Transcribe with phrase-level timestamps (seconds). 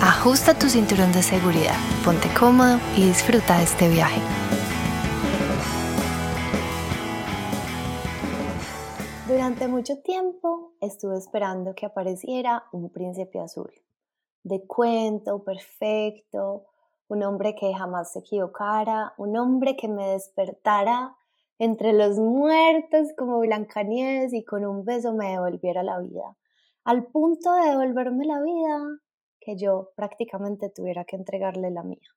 [0.00, 4.20] ajusta tu cinturón de seguridad, ponte cómodo y disfruta de este viaje.
[9.26, 13.72] Durante mucho tiempo estuve esperando que apareciera un príncipe azul,
[14.44, 16.66] de cuento, perfecto,
[17.08, 21.16] un hombre que jamás se equivocara, un hombre que me despertara
[21.58, 26.36] entre los muertos como Blancanieves y con un beso me devolviera la vida.
[26.84, 29.00] Al punto de devolverme la vida,
[29.48, 32.10] que yo prácticamente tuviera que entregarle la mía.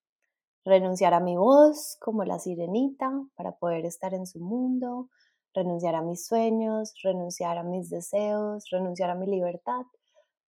[0.65, 5.07] Renunciar a mi voz como la sirenita para poder estar en su mundo,
[5.53, 9.83] renunciar a mis sueños, renunciar a mis deseos, renunciar a mi libertad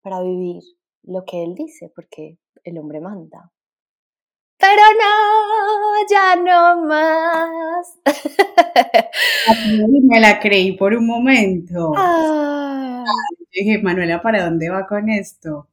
[0.02, 0.62] para vivir
[1.04, 3.54] lo que él dice, porque el hombre manda.
[4.58, 7.98] Pero no, ya no más.
[10.04, 11.94] Me la creí por un momento.
[11.96, 13.06] Ah.
[13.54, 15.70] Dije, Manuela, ¿para dónde va con esto?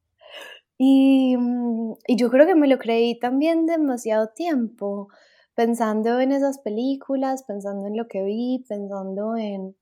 [0.83, 5.09] Mm, y, yo creo que me lo creí también demasiado tiempo,
[5.55, 9.77] pensando en esas películas, pensando en lo que vi, pensando en,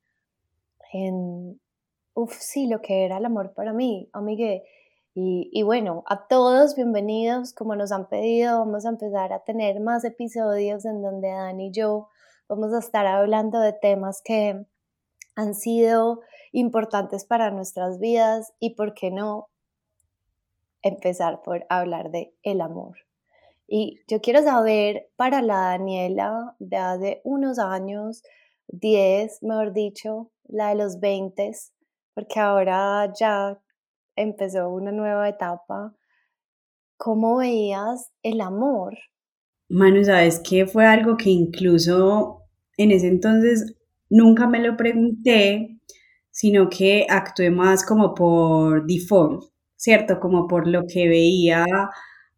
[0.93, 1.61] en
[2.15, 4.65] uff, sí, lo que era el amor para mí, amigue.
[5.15, 9.81] Y, y bueno, a todos bienvenidos, como nos han pedido, vamos a empezar a tener
[9.81, 12.09] más episodios en donde Dani y yo
[12.49, 14.67] vamos a estar hablando de temas que
[15.37, 19.49] han sido importantes para nuestras vidas y, ¿por qué no?,
[20.83, 22.97] empezar por hablar de el amor.
[23.67, 28.23] Y yo quiero saber para la Daniela de hace unos años,
[28.69, 31.53] 10, mejor dicho, la de los 20,
[32.15, 33.61] porque ahora ya
[34.17, 35.95] empezó una nueva etapa.
[36.97, 38.97] ¿Cómo veías el amor?
[39.69, 42.45] Manu, sabes que fue algo que incluso
[42.79, 43.77] en ese entonces
[44.09, 45.79] nunca me lo pregunté,
[46.31, 49.45] sino que actué más como por default.
[49.79, 50.21] ¿Cierto?
[50.21, 51.65] Como por lo que veía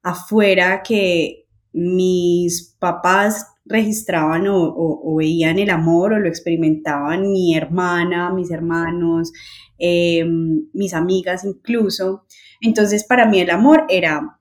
[0.02, 8.50] afuera que mis papás registraban o, veían el amor o lo experimentaban mi hermana, mis
[8.50, 9.32] hermanos,
[9.78, 12.24] em, mis amigas incluso.
[12.60, 14.39] Entonces para mí el amor era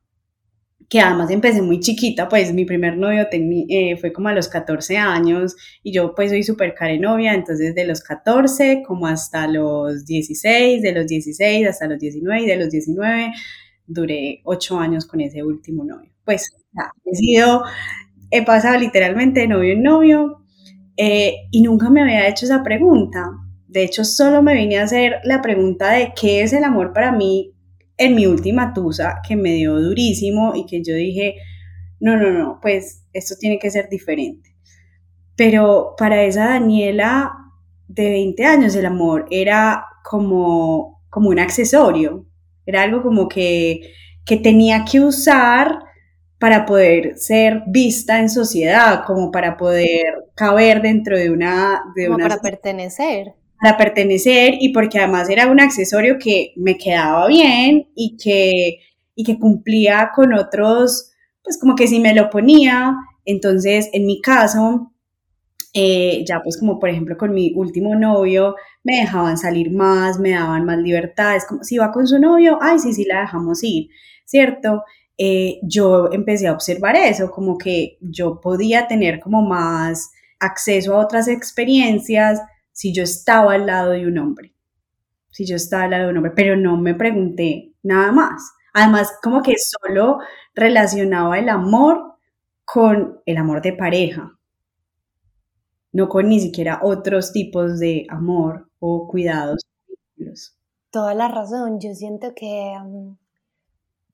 [0.90, 4.98] que además empecé muy chiquita, pues mi primer novio eh, fue como a los 14
[4.98, 10.82] años y yo pues soy súper carenovia, entonces de los 14 como hasta los 16,
[10.82, 13.32] de los 16 hasta los 19 y de los 19
[13.86, 16.12] duré 8 años con ese último novio.
[16.26, 16.52] Pues
[17.06, 17.64] he sido,
[18.32, 20.44] he pasado literalmente de novio en novio
[20.98, 23.30] eh, y nunca me había hecho esa pregunta.
[23.68, 27.12] De hecho, solo me vine a hacer la pregunta de qué es el amor para
[27.12, 27.54] mí
[28.00, 31.36] en mi última tusa que me dio durísimo y que yo dije,
[32.00, 34.56] no, no, no, pues esto tiene que ser diferente.
[35.36, 37.34] Pero para esa Daniela
[37.88, 42.26] de 20 años el amor era como, como un accesorio,
[42.66, 43.82] era algo como que,
[44.26, 45.80] que tenía que usar
[46.40, 51.82] para poder ser vista en sociedad, como para poder caber dentro de una...
[51.98, 57.28] De como para pertenecer para pertenecer y porque además era un accesorio que me quedaba
[57.28, 58.80] bien y que,
[59.16, 61.12] y que cumplía con otros,
[61.44, 64.94] pues como que si me lo ponía, entonces en mi caso,
[65.74, 70.32] eh, ya pues como por ejemplo con mi último novio, me dejaban salir más, me
[70.32, 73.90] daban más libertades, como si iba con su novio, ay, sí, sí, la dejamos ir,
[74.26, 74.84] ¿cierto?
[75.18, 81.00] Eh, yo empecé a observar eso, como que yo podía tener como más acceso a
[81.00, 82.40] otras experiencias,
[82.72, 84.54] si yo estaba al lado de un hombre,
[85.32, 88.52] si yo estaba al lado de un hombre, pero no me pregunté nada más.
[88.74, 90.20] Además, como que solo
[90.54, 92.16] relacionaba el amor
[92.66, 94.38] con el amor de pareja,
[95.92, 99.62] no con ni siquiera otros tipos de amor o cuidados.
[100.92, 103.14] Toda la razón, yo siento que mm,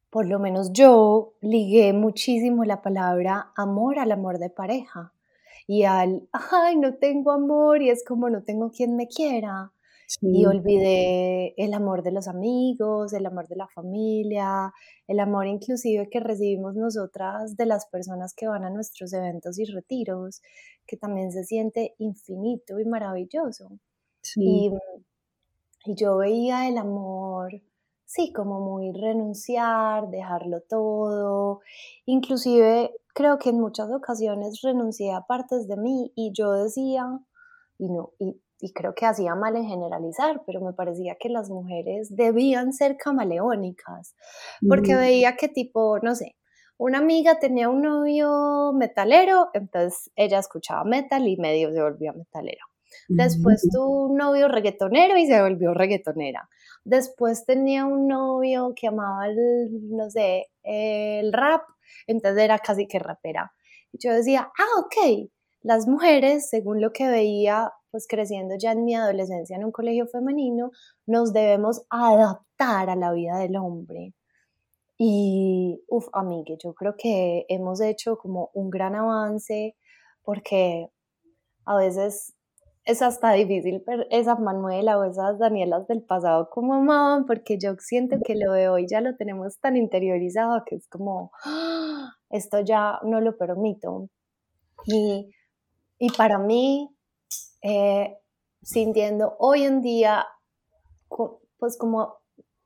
[0.09, 5.14] por lo menos yo ligué muchísimo la palabra amor al amor de pareja
[5.67, 9.71] y al, ay, no tengo amor y es como no tengo quien me quiera.
[10.21, 14.71] Y olvidé el amor de los amigos, el amor de la familia,
[15.07, 19.65] el amor inclusive que recibimos nosotras de las personas que van a nuestros eventos y
[19.65, 20.43] retiros,
[20.85, 23.79] que también se siente infinito y maravilloso.
[24.35, 24.71] Y,
[25.85, 27.61] y yo veía el amor
[28.05, 31.61] sí, como muy renunciar, dejarlo todo.
[32.05, 37.05] Inclusive creo que en muchas ocasiones renuncié a partes de mí y yo decía,
[37.77, 41.49] y no, y, y creo que hacía mal en generalizar, pero me parecía que las
[41.49, 44.15] mujeres debían ser camaleónicas,
[44.67, 46.35] porque veía que tipo, no sé,
[46.77, 52.65] una amiga tenía un novio metalero, entonces ella escuchaba metal y medio se volvía metalero.
[53.07, 56.49] Después tuvo un novio reggaetonero y se volvió reggaetonera.
[56.85, 61.63] Después tenía un novio que amaba el, no sé, el rap,
[62.07, 63.51] entonces era casi que rapera.
[63.91, 65.29] Y yo decía, ah, ok,
[65.61, 70.05] las mujeres, según lo que veía, pues creciendo ya en mi adolescencia en un colegio
[70.05, 70.69] femenino,
[71.07, 74.13] nos debemos adaptar a la vida del hombre.
[74.97, 79.75] Y, uff, amigue, yo creo que hemos hecho como un gran avance
[80.23, 80.89] porque
[81.65, 82.35] a veces
[82.85, 87.75] es hasta difícil ver esa Manuela o esas Danielas del pasado como amaban, porque yo
[87.79, 92.13] siento que lo de hoy ya lo tenemos tan interiorizado que es como, ¡ah!
[92.29, 94.09] esto ya no lo permito.
[94.85, 95.31] Y,
[95.97, 96.95] y para mí,
[97.63, 98.17] eh,
[98.61, 100.27] sintiendo hoy en día,
[101.57, 102.19] pues como,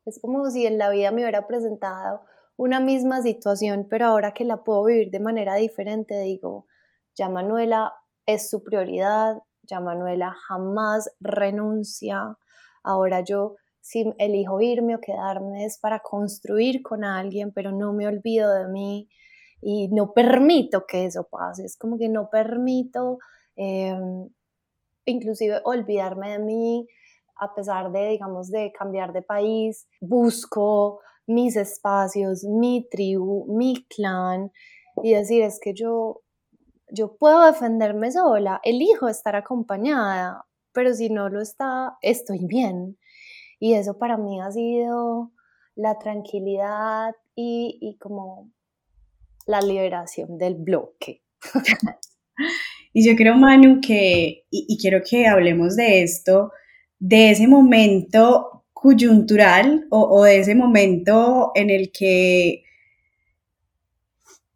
[0.05, 2.21] es como si en la vida me hubiera presentado
[2.57, 6.65] una misma situación, pero ahora que la puedo vivir de manera diferente, digo,
[7.15, 7.93] ya Manuela
[8.25, 12.37] es su prioridad, ya Manuela jamás renuncia.
[12.83, 18.07] Ahora yo, si elijo irme o quedarme, es para construir con alguien, pero no me
[18.07, 19.09] olvido de mí
[19.61, 21.65] y no permito que eso pase.
[21.65, 23.19] Es como que no permito
[23.55, 24.29] em,
[25.05, 26.87] inclusive olvidarme de mí,
[27.35, 34.51] a pesar de, digamos, de cambiar de país, busco mis espacios, mi tribu, mi clan
[35.03, 36.21] y decir, es que yo
[36.91, 42.97] yo puedo defenderme sola, elijo estar acompañada, pero si no lo está, estoy bien.
[43.59, 45.31] Y eso para mí ha sido
[45.75, 48.51] la tranquilidad y, como
[49.45, 51.23] la liberación del bloque.
[52.93, 56.51] y yo creo, Manu, que, y, quiero que hablemos de esto,
[56.99, 62.63] de ese momento coyuntural o, o de ese momento en el que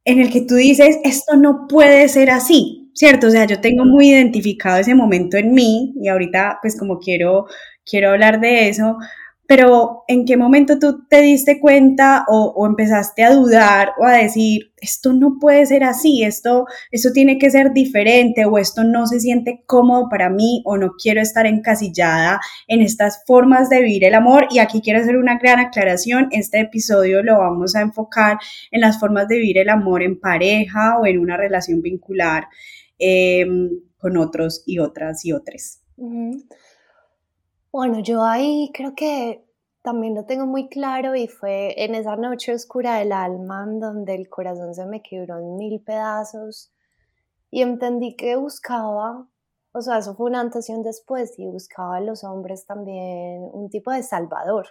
[0.05, 3.27] en el que tú dices, esto no puede ser así, ¿cierto?
[3.27, 7.45] O sea, yo tengo muy identificado ese momento en mí y ahorita pues como quiero,
[7.85, 8.97] quiero hablar de eso,
[9.45, 14.71] pero ¿en qué momento tú te diste cuenta o, empezaste a dudar o a decir,
[14.81, 19.19] esto no puede ser así, esto, esto tiene que ser diferente o esto no se
[19.19, 24.15] siente cómodo para mí o no quiero estar encasillada en estas formas de vivir el
[24.15, 24.47] amor?
[24.49, 28.37] Y aquí quiero hacer una gran aclaración, este episodio lo vamos a enfocar
[28.71, 32.47] en las formas de vivir el amor en pareja o en una relación vincular
[32.97, 35.81] em, con otros y otras y otras.
[37.73, 39.43] Bueno, yo ahí creo que
[39.81, 44.13] también lo tengo muy claro y fue en esa noche oscura del alma en donde
[44.13, 46.71] el corazón se me quebró en mil pedazos
[47.51, 49.27] y entendí que buscaba,
[49.71, 53.41] o sea, eso fue un antes y un después y buscaba a los hombres también
[53.53, 54.67] un tipo de salvador.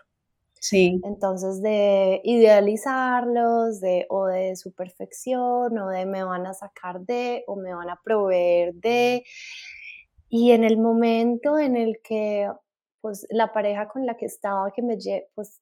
[0.60, 1.00] Sí.
[1.05, 7.43] Entonces de idealizarlos, de o de su perfección, o de me van a sacar de,
[7.48, 9.25] o me van a proveer de.
[10.28, 12.48] Y en el momento en el que
[13.02, 14.96] pues la pareja con la que estaba que me,
[15.34, 15.60] pues,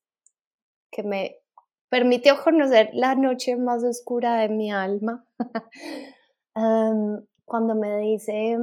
[0.92, 1.38] que me
[1.88, 5.26] permitió conocer la noche más oscura de mi alma,
[7.44, 8.56] cuando me dice,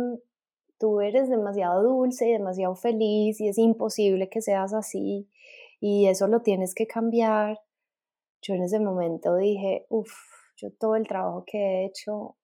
[0.77, 5.27] tú eres demasiado dulce y demasiado feliz y es imposible que seas así
[5.81, 7.59] y eso lo tienes que cambiar,
[8.41, 10.13] yo en ese momento dije, uff,
[10.55, 12.36] yo todo el trabajo que he hecho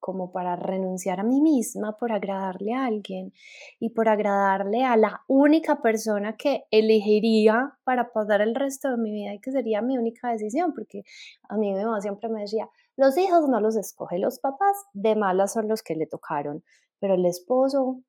[0.00, 3.32] como para renunciar a mí misma por agradarle a alguien
[3.80, 9.10] y por agradarle a la única persona que elegiría para pasar el resto de mi
[9.10, 11.02] vida y que sería mi única decisión, porque
[11.48, 15.14] a mí mi mamá siempre me decía, los hijos no los escoge los papás, de
[15.16, 16.64] malas son los que le tocaron,
[16.98, 18.02] pero el esposo,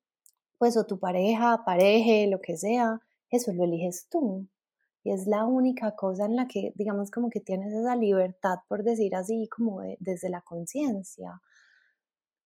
[0.58, 4.48] pues o tu pareja, pareje, lo que sea, eso lo eliges tú.
[5.02, 8.82] Y es la única cosa en la que, digamos, como que tienes esa libertad, por
[8.82, 11.40] decir así, como desde la conciencia.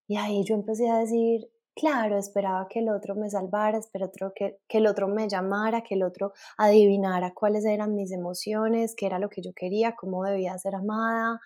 [0.07, 4.59] Y ahí yo empecé a decir, claro, esperaba que el otro me salvara, esperaba que,
[4.69, 9.19] que el otro me llamara, que el otro adivinara cuáles eran mis emociones, qué era
[9.19, 11.41] lo que yo quería, cómo debía ser amada.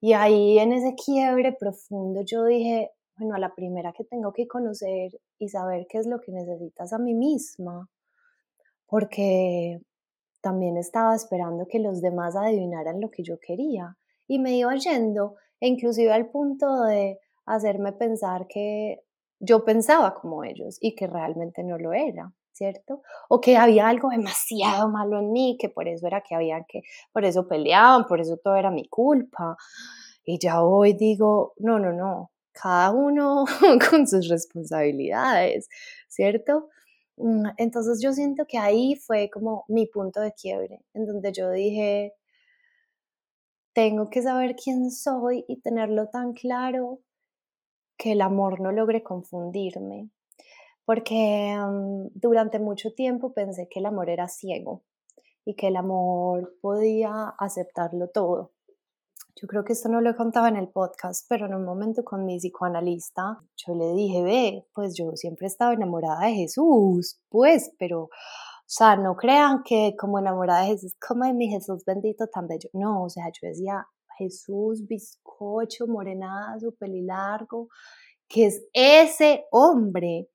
[0.00, 4.48] Y ahí en ese quiebre profundo yo dije, bueno, a la primera que tengo que
[4.48, 7.88] conocer y saber qué es lo que necesitas a mí misma,
[8.86, 9.80] porque
[10.40, 15.36] también estaba esperando que los demás adivinaran lo que yo quería y me iba yendo,
[15.60, 17.20] e inclusive al punto de,
[17.54, 19.02] hacerme pensar que
[19.40, 22.32] yo pensaba como ellos y que realmente no lo era.
[22.52, 23.02] ¿cierto?
[23.28, 26.82] O que había algo demasiado malo en mí, que por eso era que habían que,
[27.12, 29.56] por eso peleaban, por eso todo era mi culpa.
[30.24, 33.44] Y ya hoy digo, no, no, no, cada uno
[33.90, 35.68] con sus responsabilidades,
[36.08, 36.68] ¿cierto?
[37.16, 41.50] Mm, entonces yo siento que ahí fue como mi punto de quiebre, en donde yo
[41.50, 42.14] dije,
[43.74, 47.00] tengo que saber quién soy y tenerlo tan claro
[47.96, 50.10] que el amor no logre confundirme,
[50.84, 54.82] porque mm, durante mucho tiempo pensé que el amor era ciego
[55.44, 58.52] y que el amor podía aceptarlo todo.
[59.40, 62.04] Yo creo que esto no lo he contado en el podcast, pero en un momento
[62.04, 67.18] con mi psicoanalista, yo le dije, ve, pues yo siempre he estado enamorada de Jesús,
[67.30, 68.10] pues, pero, o
[68.66, 72.68] sea, no crean que como enamorada de Jesús, como de mi Jesús bendito tan bello.
[72.74, 73.86] No, o sea, yo decía,
[74.22, 77.68] Jesús, bizcocho, morenazo, pelilargo,
[78.28, 80.28] que es ese hombre.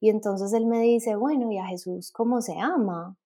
[0.00, 3.16] Y entonces él me dice, bueno, ¿y a Jesús cómo se ama?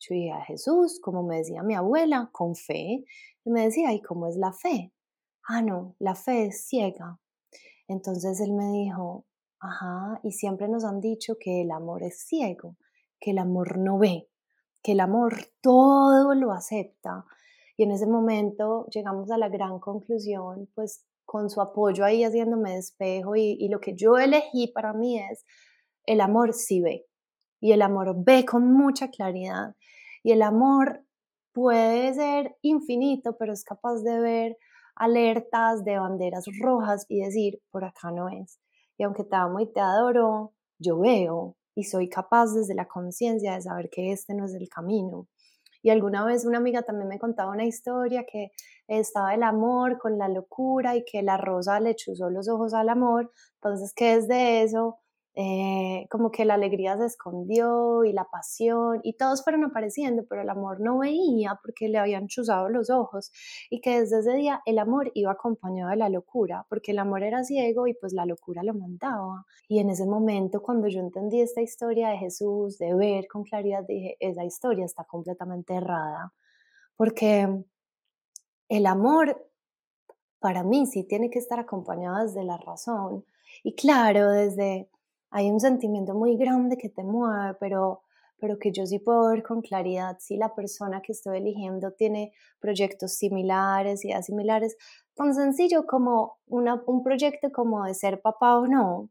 [0.00, 3.04] Yo dije, a Jesús, como me decía mi abuela, con fe.
[3.44, 4.92] Y me decía, ¿y cómo es la fe?
[5.46, 7.18] Ah, no, la fe es ciega.
[7.88, 9.26] Entonces él me dijo,
[9.58, 12.76] ajá, y siempre nos han dicho que el amor es ciego,
[13.18, 14.28] que el amor no ve,
[14.82, 17.26] que el amor todo lo acepta.
[17.80, 22.74] Y en ese momento llegamos a la gran conclusión, pues con su apoyo ahí haciéndome
[22.74, 25.46] despejo y, lo que yo elegí para mí es,
[26.04, 27.06] el amor sí ve.
[27.58, 29.76] Y el amor ve con mucha claridad.
[30.22, 31.06] Y el amor
[31.54, 34.58] puede ser infinito, pero es capaz de ver
[34.94, 38.60] alertas de banderas rojas y decir, por acá no es.
[38.98, 43.54] Y aunque te amo y te adoro, yo veo y soy capaz desde la conciencia
[43.54, 45.28] de saber que este no es el camino.
[45.82, 48.52] Y alguna vez una amiga también me contaba una historia que
[48.86, 52.88] estaba el amor con la locura y que la rosa le chuzó los ojos al
[52.88, 53.30] amor.
[53.54, 54.98] Entonces, ¿qué es de eso?
[55.36, 60.42] Eh, como que la alegría se escondió y la pasión y todos fueron apareciendo, pero
[60.42, 63.30] el amor no veía porque le habían chuzado los ojos
[63.70, 67.22] y que desde ese día el amor iba acompañado de la locura, porque el amor
[67.22, 69.46] era ciego y pues la locura lo mandaba.
[69.68, 73.84] Y en ese momento cuando yo entendí esta historia de Jesús, de ver con claridad,
[73.86, 76.34] dije, esa historia está completamente errada,
[76.96, 77.64] porque
[78.68, 79.46] el amor
[80.40, 83.24] para mí sí tiene que estar acompañado desde la razón.
[83.62, 84.88] Y claro, desde
[85.30, 88.02] hay un sentimiento muy grande que te mueve, pero,
[88.38, 92.32] pero que yo sí puedo ver con claridad si la persona que estoy eligiendo tiene
[92.58, 94.76] proyectos similares, ideas similares,
[95.14, 99.10] tan sencillo como una, un proyecto como de ser papá o no.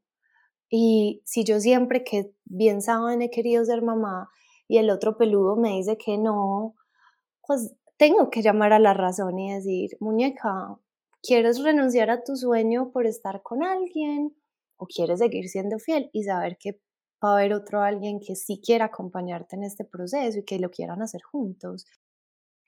[0.70, 4.30] Y si yo siempre que bien saben he querido ser mamá
[4.68, 6.76] y el otro peludo me dice que no,
[7.48, 10.78] pues tengo que llamar a la razón y decir, muñeca,
[11.24, 14.36] ¿quieres renunciar a tu sueño por estar con alguien?
[14.80, 16.80] O quieres seguir siendo fiel y saber que
[17.24, 20.72] va a haber otro alguien que sí quiera acompañarte en este proceso y que lo
[20.72, 21.86] quieran hacer juntos.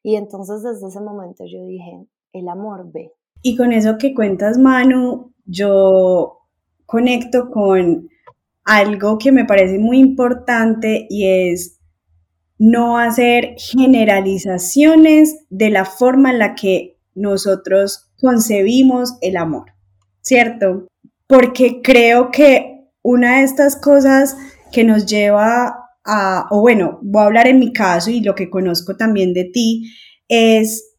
[0.04, 3.12] Y entonces desde ese momento yo dije, el amor ve.
[3.42, 6.40] Y con eso que cuentas, Manu, yo
[6.86, 8.10] conecto con
[8.64, 11.80] algo que me parece muy importante y es
[12.60, 19.72] no hacer generalizaciones de la forma en la que nosotros concebimos el amor,
[20.22, 20.88] ¿cierto?
[21.32, 24.36] Porque creo que una de estas cosas
[24.70, 28.50] que nos lleva a, o bueno, voy a hablar en mi caso y lo que
[28.50, 29.90] conozco también de ti,
[30.28, 30.98] es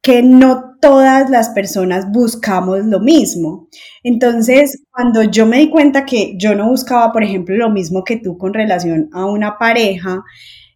[0.00, 3.68] que no todas las personas buscamos lo mismo.
[4.02, 8.16] Entonces, cuando yo me di cuenta que yo no buscaba, por ejemplo, lo mismo que
[8.16, 10.22] tú con relación a una pareja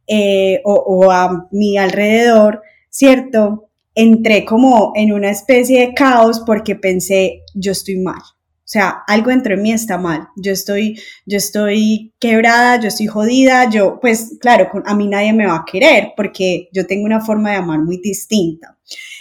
[0.07, 2.61] eh, o, o a mi alrededor,
[2.91, 3.71] ¿cierto?
[3.95, 8.21] Entré como en una especie de caos porque pensé, yo estoy mal.
[8.64, 10.28] O sea, algo entre mí está mal.
[10.37, 15.47] Yo estoy, yo estoy quebrada, yo estoy jodida, yo, pues claro, a mí nadie me
[15.47, 18.78] va a querer porque yo tengo una forma de amar muy distinta.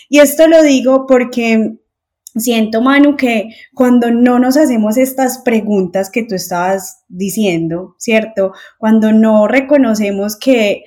[0.08, 1.74] Y esto lo digo porque
[2.36, 8.54] siento, Manu, que cuando no nos hacemos estas preguntas que tú estabas diciendo, ¿cierto?
[8.78, 10.84] Cuando no reconocemos que,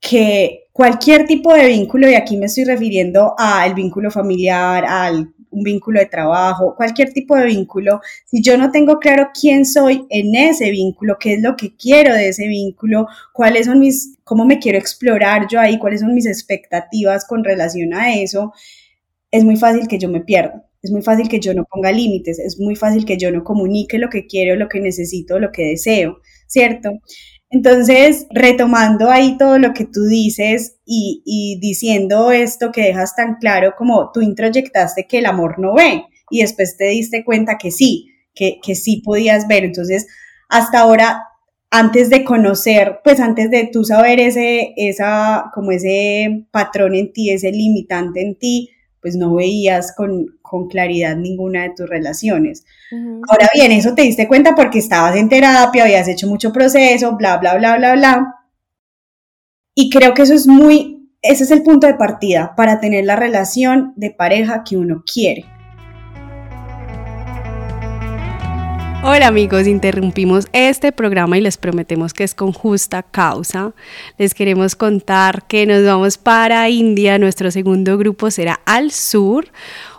[0.00, 5.62] que cualquier tipo de vínculo, y aquí me estoy refiriendo al vínculo familiar, al un
[5.62, 10.34] vínculo de trabajo, cualquier tipo de vínculo, si yo no tengo claro quién soy en
[10.34, 14.58] ese vínculo, qué es lo que quiero de ese vínculo, cuáles son mis, cómo me
[14.58, 18.52] quiero explorar yo ahí, cuáles son mis expectativas con relación a eso,
[19.30, 20.66] es muy fácil que yo me pierda.
[20.82, 23.98] Es muy fácil que yo no ponga límites, es muy fácil que yo no comunique
[23.98, 26.18] lo que quiero, lo que necesito, lo que deseo,
[26.48, 26.90] ¿cierto?
[27.52, 33.74] Entonces, retomando ahí todo lo que tú dices y, diciendo esto que dejas tan claro
[33.76, 38.08] como tú introyectaste que el amor no ve y después te diste cuenta que sí,
[38.34, 39.64] que, que sí podías ver.
[39.64, 40.06] Entonces,
[40.48, 41.24] hasta ahora
[41.70, 47.30] antes de conocer, pues antes de tú saber ese, esa, como ese patrón en ti,
[47.30, 48.70] ese limitante en ti,
[49.02, 52.64] pues no veías con, con claridad ninguna de tus relaciones.
[53.28, 57.36] Ahora bien, eso te diste cuenta porque estabas en terapia, habías hecho mucho proceso, bla,
[57.38, 58.34] bla, bla, bla, bla.
[59.74, 63.16] Y creo que eso es muy, ese es el punto de partida para tener la
[63.16, 65.44] relación de pareja que uno quiere.
[69.04, 73.72] Hola amigos, interrumpimos este programa y les prometemos que es con justa causa.
[74.16, 79.48] Les queremos contar que nos vamos para India, nuestro segundo grupo será al sur,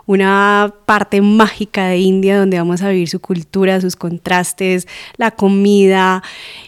[0.06, 6.22] una parte mágica de India donde vamos a vivir su cultura, sus contrastes, la comida,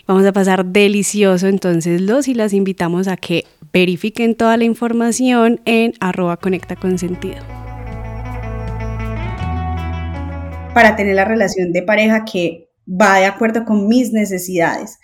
[0.07, 5.63] vamos a pasar delicioso, entonces los y las invitamos a que verifiquen toda la información
[5.65, 7.56] en arroba conecta con sentido
[10.77, 14.99] para tener la relación de pareja que va de acuerdo con mis necesidades.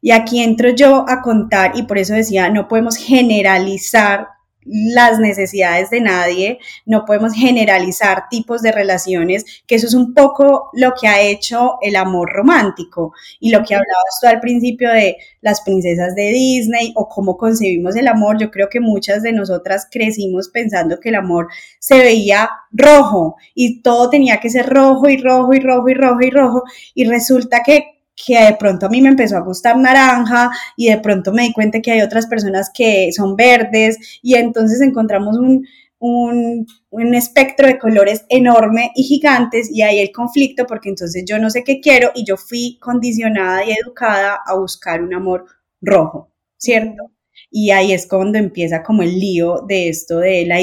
[0.00, 4.28] Y aquí entro yo a contar, y por eso decía, no podemos generalizar
[4.66, 10.70] las necesidades de nadie, no podemos generalizar tipos de relaciones, que eso es un poco
[10.72, 15.16] lo que ha hecho el amor romántico y lo que hablabas tú al principio de
[15.40, 18.38] las princesas de Disney o cómo concebimos el amor.
[18.38, 23.82] Yo creo que muchas de nosotras crecimos pensando que el amor se veía rojo y
[23.82, 26.62] todo tenía que ser rojo y rojo y rojo y rojo y rojo
[26.94, 30.98] y resulta que que de pronto a mí me empezó a gustar naranja y de
[30.98, 35.66] pronto me di cuenta que hay otras personas que son verdes y entonces encontramos un,
[35.98, 41.38] un, un, espectro de colores enorme y gigantes y ahí el conflicto porque entonces yo
[41.38, 45.44] no sé qué quiero y yo fui condicionada y educada a buscar un amor
[45.82, 47.12] rojo, ¿cierto?
[47.50, 50.60] Y ahí es cuando empieza como el lío de esto de la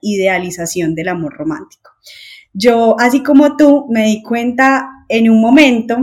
[0.00, 1.90] idealización del amor romántico.
[2.52, 5.98] Yo, así como tú, me di cuenta en un momento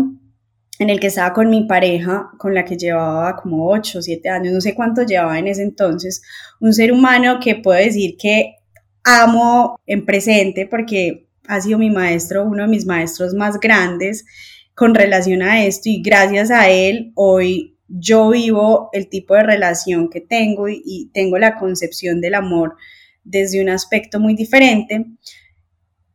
[0.79, 4.29] en el que estaba con mi pareja, con la que llevaba como 8 o 7
[4.29, 6.21] años, no sé cuánto llevaba en ese entonces,
[6.59, 8.55] un ser humano que puedo decir que
[9.03, 14.25] amo en presente porque ha sido mi maestro, uno de mis maestros más grandes
[14.73, 20.09] con relación a esto y gracias a él hoy yo vivo el tipo de relación
[20.09, 22.75] que tengo y tengo la concepción del amor
[23.23, 25.05] desde un aspecto muy diferente.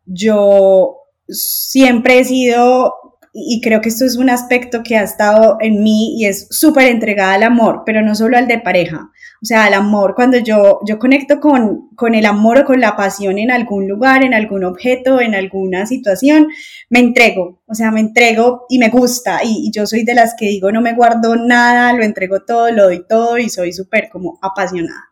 [0.04, 0.96] Yo
[1.28, 2.94] siempre he sido
[3.32, 6.86] y creo que esto es un aspecto que ha estado en mí y es súper
[6.86, 9.10] entregada al amor, pero no solo al de pareja,
[9.42, 12.96] o sea, al amor, cuando yo, yo conecto con, con el amor o con la
[12.96, 16.48] pasión en algún lugar, en algún objeto, en alguna situación,
[16.90, 19.40] me entrego, o sea, me entrego y me gusta.
[19.44, 22.70] Y, y yo soy de las que digo, no me guardo nada, lo entrego todo,
[22.70, 25.09] lo doy todo y soy súper como apasionada.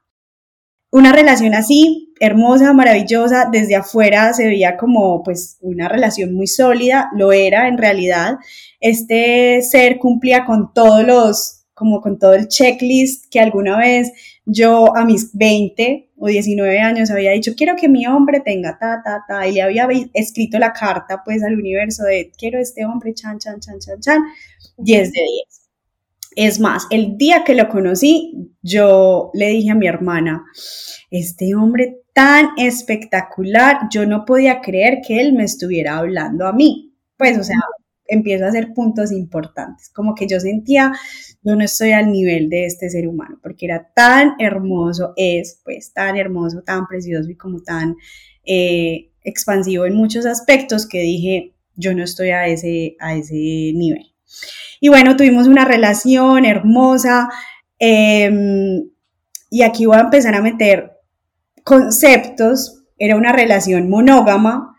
[0.90, 7.10] Una relación así, hermosa, maravillosa, desde afuera se veía como pues una relación muy sólida,
[7.14, 8.38] lo era en realidad.
[8.80, 14.12] Este ser cumplía con todos los, como con todo el checklist que alguna vez
[14.46, 19.02] yo a mis 20 o 19 años había dicho, quiero que mi hombre tenga ta,
[19.04, 23.12] ta, ta, y le había escrito la carta pues al universo de, quiero este hombre,
[23.12, 24.22] chan, chan, chan, chan, chan,
[24.78, 25.57] 10 de 10.
[26.40, 30.44] Es más, el día que lo conocí, yo le dije a mi hermana,
[31.10, 36.94] este hombre tan espectacular, yo no podía creer que él me estuviera hablando a mí.
[37.16, 37.58] Pues, o sea,
[38.06, 40.92] empiezo a hacer puntos importantes, como que yo sentía,
[41.42, 45.92] yo no estoy al nivel de este ser humano, porque era tan hermoso, es pues
[45.92, 47.96] tan hermoso, tan precioso y como tan
[48.44, 53.34] eh, expansivo en muchos aspectos que dije, yo no estoy a ese, a ese
[53.74, 54.14] nivel.
[54.80, 57.28] Y bueno, tuvimos una relación hermosa.
[57.78, 58.90] Em,
[59.50, 60.92] y aquí voy a empezar a meter
[61.64, 62.84] conceptos.
[62.98, 64.76] Era una relación monógama,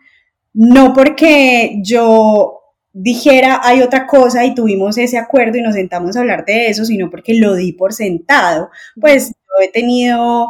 [0.53, 2.59] no porque yo
[2.91, 6.85] dijera hay otra cosa y tuvimos ese acuerdo y nos sentamos a hablar de eso,
[6.85, 8.69] sino porque lo di por sentado.
[8.99, 10.49] Pues yo he tenido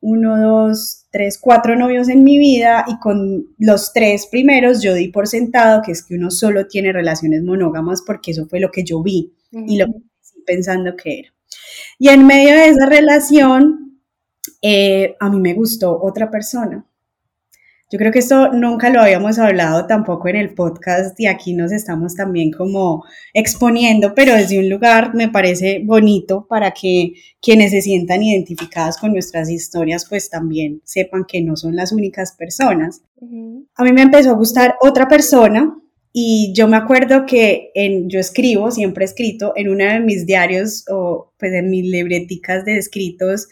[0.00, 5.08] uno, dos, tres, cuatro novios en mi vida y con los tres primeros yo di
[5.08, 8.84] por sentado que es que uno solo tiene relaciones monógamas porque eso fue lo que
[8.84, 10.10] yo vi y lo que
[10.46, 11.34] pensando que era.
[11.98, 14.00] Y en medio de esa relación,
[14.62, 16.84] eh, a mí me gustó otra persona
[17.90, 21.72] yo creo que esto nunca lo habíamos hablado tampoco en el podcast y aquí nos
[21.72, 27.82] estamos también como exponiendo, pero desde un lugar me parece bonito para que quienes se
[27.82, 33.02] sientan identificadas con nuestras historias pues también sepan que no son las únicas personas.
[33.74, 35.76] A mí me empezó a gustar otra persona
[36.12, 40.26] y yo me acuerdo que en, yo escribo, siempre he escrito, en uno de mis
[40.26, 43.48] diarios o pues en mis libreticas de escritos,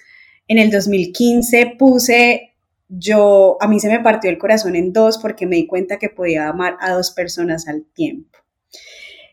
[0.47, 2.48] en el 2015 puse
[2.89, 6.09] yo, a mí se me partió el corazón en dos porque me di cuenta que
[6.09, 8.39] podía amar a dos personas al tiempo.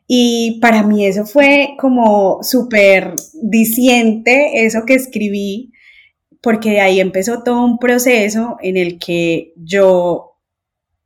[0.07, 5.71] Y para mí eso fue como súper diciente, eso que escribí,
[6.41, 10.37] porque de ahí empezó todo un proceso en el que yo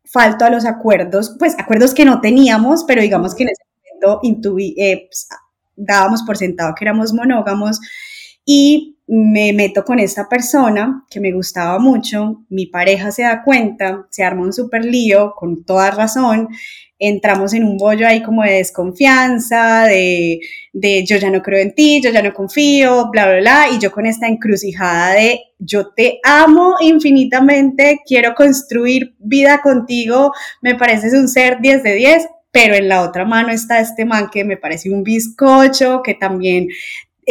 [0.04, 3.64] falto a los acuerdos, pues acuerdos que no teníamos, pero digamos que en ese
[4.02, 4.20] momento
[4.60, 5.30] eh, pues,
[5.76, 7.80] dábamos por sentado que éramos monógamos
[8.44, 14.06] y me meto con esta persona que me gustaba mucho, mi pareja se da cuenta,
[14.12, 16.50] se arma un super lío con toda razón,
[17.00, 20.42] entramos en un bollo ahí como de desconfianza, de,
[20.74, 23.80] de yo ya no creo en ti, yo ya no confío, bla, bla, bla, y
[23.80, 31.14] yo con esta encrucijada de yo te amo infinitamente, quiero construir vida contigo, me pareces
[31.16, 34.58] un ser 10 de 10, pero en la otra mano está este man que me
[34.58, 36.68] parece un bizcocho, que también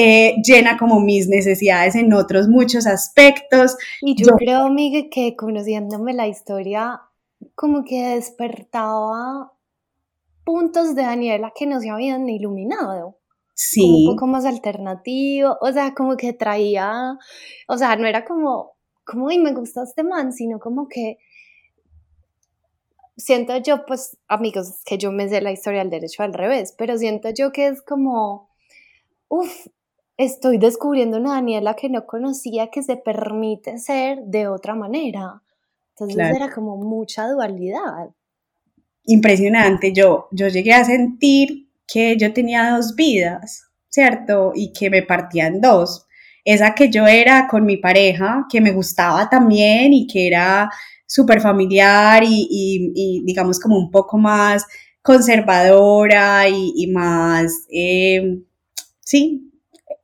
[0.01, 3.77] eh, llena como mis necesidades en otros muchos aspectos.
[4.01, 7.03] Y yo, creo, Miguel, que conociéndome la historia,
[7.57, 9.53] como que despertaba
[10.45, 13.17] puntos de Daniela que no se habían iluminado.
[13.55, 14.07] Sí.
[14.07, 17.19] un poco más alternativo, o sea, como que traía,
[17.67, 21.19] o sea, no era como, como, y me gusta este man, sino como que
[23.17, 26.97] siento yo, pues, amigos, que yo me sé la historia del derecho al revés, pero
[26.97, 28.49] siento yo que es como,
[29.27, 29.67] uff,
[30.19, 35.43] estoy descubriendo una Daniela que no conocía que se permite ser de otra manera.
[35.91, 38.11] Entonces era como mucha dualidad.
[39.05, 39.93] Impresionante.
[39.93, 44.53] Yo, yo llegué a sentir que yo tenía dos vidas, ¿cierto?
[44.55, 46.07] Y que me partían dos.
[46.45, 50.71] Esa que yo era con mi pareja, que me gustaba también y que era
[51.07, 54.67] súper familiar y, digamos como un poco más
[55.03, 58.41] conservadora y, más, eh,
[59.01, 59.48] sí,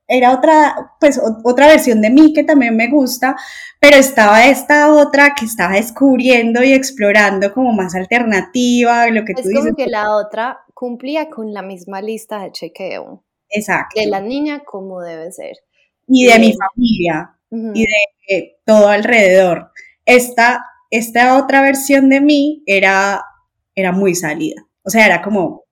[0.07, 3.35] era otra, pues otra versión de mí que también me gusta,
[3.79, 9.51] pero estaba esta otra que estaba descubriendo y explorando como más alternativa, lo que es
[9.53, 13.23] como que la otra cumplía con la misma lista de chequeo.
[13.49, 13.99] Exacto.
[13.99, 15.57] De la niña como debe ser.
[16.07, 17.85] Y de mi familia y
[18.29, 19.71] de todo alrededor.
[20.05, 23.23] Esta, esta otra versión de mí era,
[23.73, 24.67] era muy salida.
[24.83, 25.64] O sea, era como,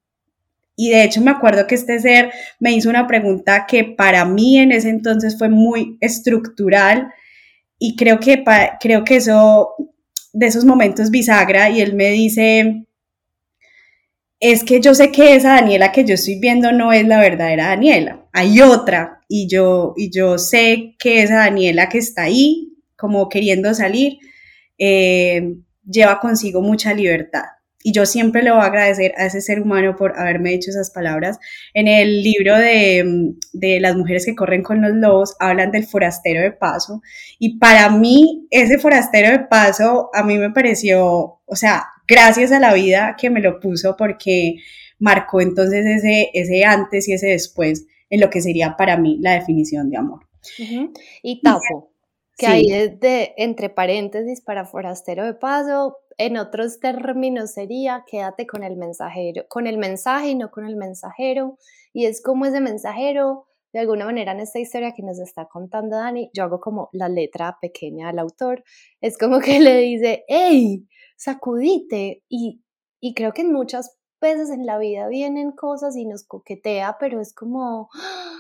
[0.76, 4.58] y de hecho me acuerdo que este ser me hizo una pregunta que para mí
[4.58, 7.12] en ese entonces fue muy estructural
[7.78, 8.44] y creo que,
[8.80, 9.76] creo que eso,
[10.32, 12.86] de esos momentos bisagra y él me dice,
[14.40, 17.68] es que yo sé que esa Daniela que yo estoy viendo no es la verdadera
[17.68, 23.30] Daniela, hay otra y yo, y yo sé que esa Daniela que está ahí como
[23.30, 24.18] queriendo salir,
[24.78, 25.56] eh,
[25.86, 27.44] lleva consigo mucha libertad
[27.84, 30.90] y yo siempre le voy a agradecer a ese ser humano por haberme dicho esas
[30.90, 31.38] palabras.
[31.74, 36.42] En el libro de, de, las mujeres que corren con los lobos hablan del forastero
[36.42, 37.02] de paso
[37.40, 42.60] y para mí ese forastero de paso a mí me pareció, o sea, gracias a
[42.60, 44.56] la vida que me lo puso porque
[45.00, 49.34] marcó entonces ese, ese antes y ese después en lo que sería para mí la
[49.34, 50.28] definición de amor.
[51.24, 51.92] Y tapo,
[52.38, 58.48] que ahí es de, entre paréntesis para forastero de paso, en otros términos sería quédate
[58.48, 61.58] con el mensajero, con el mensaje y no con el mensajero.
[61.94, 65.98] Y es como ese mensajero, de alguna manera en esta historia que nos está contando
[65.98, 68.64] Dani, yo hago como la letra pequeña al autor,
[69.02, 72.24] es como que le dice, hey, sacudite.
[72.30, 72.64] Y,
[73.00, 77.20] y creo que en muchas veces en la vida vienen cosas y nos coquetea, pero
[77.20, 78.40] es como, ¡ah!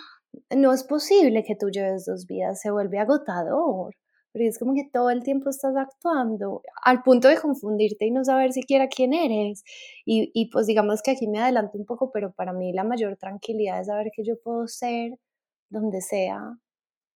[0.56, 3.94] no es posible que tú lleves dos vidas, se vuelve agotador
[4.34, 8.26] pero es como que todo el tiempo estás actuando al punto de confundirte y no
[8.26, 9.64] saber siquiera quién eres.
[10.06, 13.80] Y, pues digamos que aquí me adelanto un poco, pero para mí la mayor tranquilidad
[13.80, 15.12] es saber que yo puedo ser
[15.70, 16.58] donde sea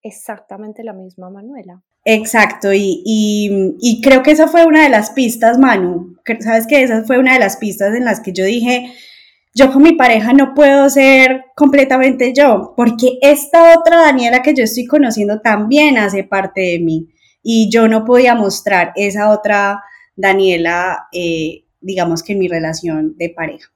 [0.04, 1.84] exactamente la misma Manuela.
[2.06, 6.16] Exacto, y, y, y creo que esa fue una de las pistas, Manu.
[6.40, 8.94] Sabes que esa fue una de las pistas en las que yo dije,
[9.58, 14.64] yo con mi pareja no puedo ser completamente yo, porque esta otra Daniela que yo
[14.64, 17.08] estoy conociendo también hace parte de mí
[17.42, 19.82] y yo no podía mostrar esa otra
[20.16, 23.70] Daniela, eh, digamos que en mi relación de pareja.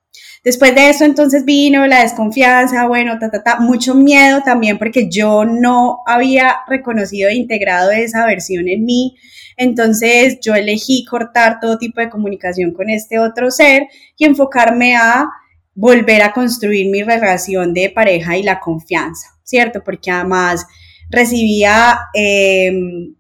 [0.44, 5.10] Después de eso, entonces vino la desconfianza, bueno, ta, ta, ta, mucho miedo también porque
[5.10, 9.16] yo no había reconocido e integrado esa versión en mí.
[9.58, 15.26] Entonces yo elegí cortar todo tipo de comunicación con este otro ser y enfocarme a
[15.74, 19.84] volver a construir mi relación de pareja y la confianza, ¿cierto?
[19.84, 20.66] Porque además
[21.10, 23.16] recibía em,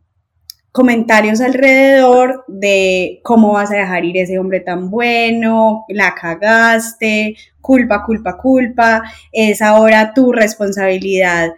[0.71, 8.03] comentarios alrededor de cómo vas a dejar ir ese hombre tan bueno, la cagaste, culpa,
[8.03, 11.51] culpa, culpa, es ahora tu responsabilidad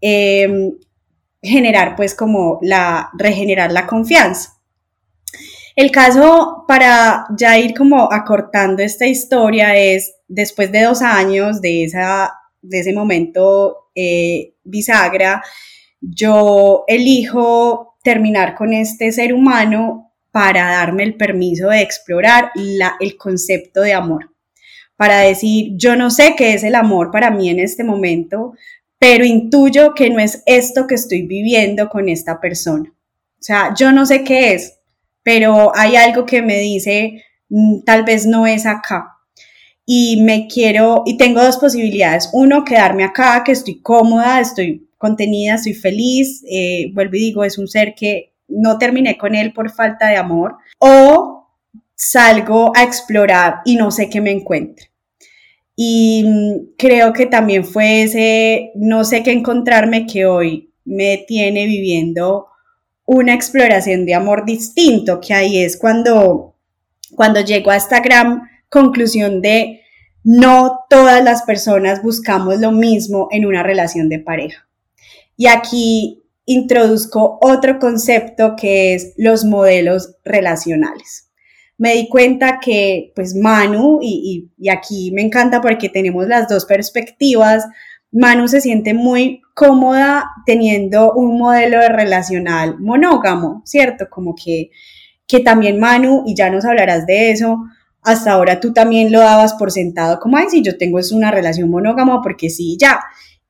[0.00, 0.72] em,
[1.42, 4.59] generar pues como la, regenerar la confianza.
[5.80, 11.84] El caso para ya ir como acortando esta historia es después de dos años de,
[11.84, 15.42] esa, de ese momento eh, bisagra,
[15.98, 23.80] yo elijo terminar con este ser humano para darme el permiso de explorar el concepto
[23.80, 24.34] de amor,
[24.96, 28.52] para decir, yo no sé qué es el amor para mí en este momento,
[28.98, 32.92] pero intuyo que no es esto que estoy viviendo con esta persona.
[32.92, 34.79] O sea, yo no sé qué es,
[35.22, 39.16] pero hay algo que me dice, mm, tal vez no es acá.
[39.86, 42.30] Y me quiero, y tengo dos posibilidades.
[42.32, 46.44] Uno, quedarme acá, que estoy cómoda, estoy contenida, estoy feliz.
[46.48, 50.16] Eh, vuelvo y digo, es un ser que no terminé con él por falta de
[50.16, 50.56] amor.
[50.78, 51.48] O
[51.94, 54.90] salgo a explorar y no sé qué me encuentre.
[55.76, 61.66] Y mm, creo que también fue ese no sé qué encontrarme que hoy me tiene
[61.66, 62.46] viviendo
[63.12, 66.54] una exploración de amor distinto, que ahí es cuando,
[67.16, 69.80] cuando llego a esta gran conclusión de
[70.22, 74.68] no todas las personas buscamos lo mismo en una relación de pareja.
[75.36, 81.32] Y aquí introduzco otro concepto que es los modelos relacionales.
[81.78, 86.46] Me di cuenta que, pues, Manu, y, y, y aquí me encanta porque tenemos las
[86.46, 87.64] dos perspectivas,
[88.12, 94.06] Manu se siente muy cómoda teniendo un modelo de relacional monógamo, ¿cierto?
[94.10, 94.70] Como que,
[95.26, 97.58] que también Manu, y ya nos hablarás de eso,
[98.02, 101.30] hasta ahora tú también lo dabas por sentado como, ay, si yo tengo es una
[101.30, 103.00] relación monógama, porque sí, ya.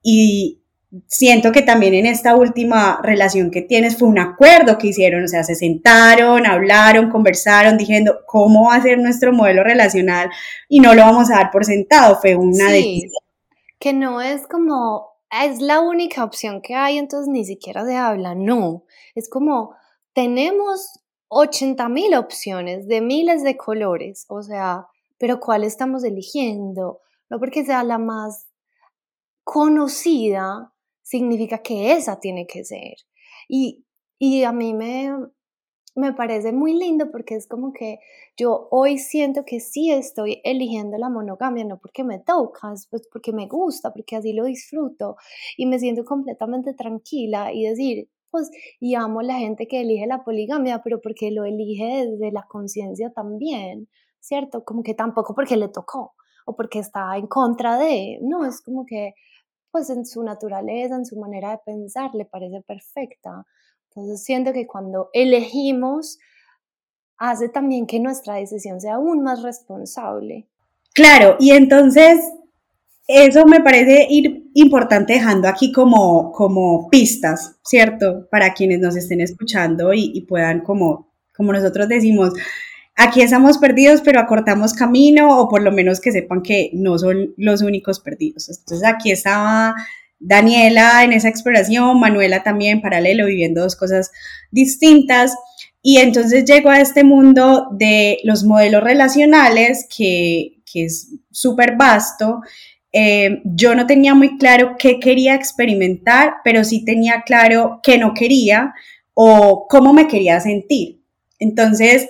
[0.03, 0.61] Y
[1.07, 5.29] siento que también en esta última relación que tienes fue un acuerdo que hicieron, o
[5.29, 10.31] sea, se sentaron, hablaron, conversaron, diciendo cómo va a ser nuestro modelo relacional
[10.69, 13.13] y no lo vamos a dar por sentado, fue una decisión
[13.81, 18.37] que no es como, es la única opción que hay, entonces ni siquiera se habla,
[18.37, 18.85] no,
[19.17, 19.75] es como,
[20.13, 24.87] tenemos 80 mil opciones de miles de colores, o sea,
[25.19, 27.01] pero ¿cuál estamos eligiendo?
[27.31, 28.49] No porque sea la más
[29.45, 32.95] conocida, significa que esa tiene que ser.
[33.49, 33.85] Y,
[34.19, 35.11] y a mí me,
[36.01, 38.01] me parece muy lindo porque es como que
[38.37, 43.33] yo hoy siento que sí estoy eligiendo la monogamia, no porque me toca, pues porque
[43.33, 45.17] me gusta, porque así lo disfruto
[45.57, 50.25] y me siento completamente tranquila y decir, pues, y amo la gente que elige la
[50.25, 53.89] poligamia, pero porque lo elige desde la conciencia también,
[54.21, 54.65] ¿cierto?
[54.65, 56.15] Como que tampoco porque le tocó
[56.47, 59.15] o porque está en contra de, no, es como que
[59.71, 63.47] pues en su naturaleza, en su manera de pensar, le parece perfecta.
[63.95, 66.19] Entonces siento que cuando elegimos,
[67.19, 70.49] hace también que nuestra decisión sea aún más responsable.
[70.95, 72.21] Claro, y entonces
[73.07, 78.29] eso me parece ir importante dejando aquí como, como pistas, ¿cierto?
[78.31, 82.33] Para quienes nos estén escuchando y, y puedan, como, como nosotros decimos,
[82.97, 87.35] aquí estamos perdidos, pero acortamos camino o por lo menos que sepan que no son
[87.37, 88.49] los únicos perdidos.
[88.49, 89.75] Entonces aquí estaba
[90.21, 94.13] Daniela en esa exploración, Manuela también paralelo, viviendo dos cosas
[94.51, 95.35] distintas.
[95.83, 102.43] Y entonces llego a este mundo de los modelos relacionales, que, es súper vasto.
[102.93, 108.15] Eh, yo no tenía muy claro qué quería experimentar, pero sí tenía claro qué no
[108.15, 108.75] quería
[109.15, 111.01] o cómo me quería sentir.
[111.39, 112.09] Entonces,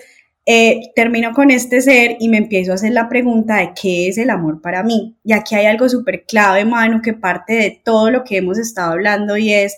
[0.53, 4.19] eh, termino con este ser y me empiezo a hacer la pregunta de qué es
[4.19, 5.17] el amor para mí.
[5.23, 8.91] Y aquí hay algo súper clave, mano, que parte de todo lo que hemos estado
[8.91, 9.77] hablando y es,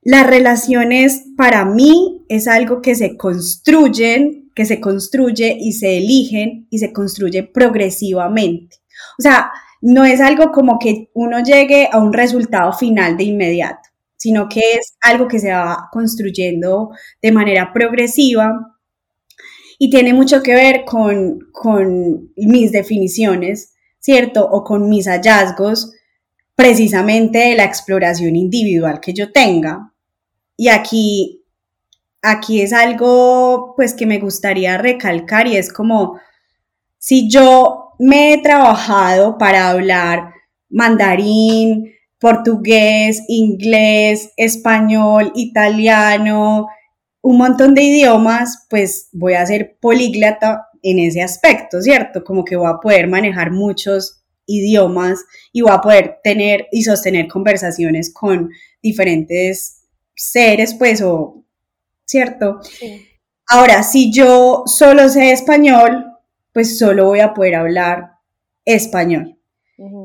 [0.00, 6.66] las relaciones para mí es algo que se construyen, que se construye y se eligen
[6.70, 8.78] y se construye progresivamente.
[9.18, 13.89] O sea, no es algo como que uno llegue a un resultado final de inmediato
[14.20, 16.90] sino que es algo que se va construyendo
[17.22, 18.76] de manera progresiva
[19.78, 24.46] y tiene mucho que ver con, con mis definiciones, ¿cierto?
[24.46, 25.94] O con mis hallazgos
[26.54, 29.94] precisamente de la exploración individual que yo tenga.
[30.54, 31.46] Y aquí,
[32.20, 36.20] aquí es algo pues que me gustaría recalcar y es como
[36.98, 40.34] si yo me he trabajado para hablar
[40.68, 46.68] mandarín, portugués, inglés, español, italiano,
[47.22, 52.22] un montón de idiomas, pues voy a ser políglota en ese aspecto, ¿cierto?
[52.22, 57.28] Como que voy a poder manejar muchos idiomas y voy a poder tener y sostener
[57.28, 58.50] conversaciones con
[58.82, 59.82] diferentes
[60.14, 61.44] seres, pues, o,
[62.04, 62.60] ¿cierto?
[63.48, 66.06] Ahora, si yo solo sé español,
[66.52, 68.12] pues solo voy a poder hablar
[68.64, 69.36] español.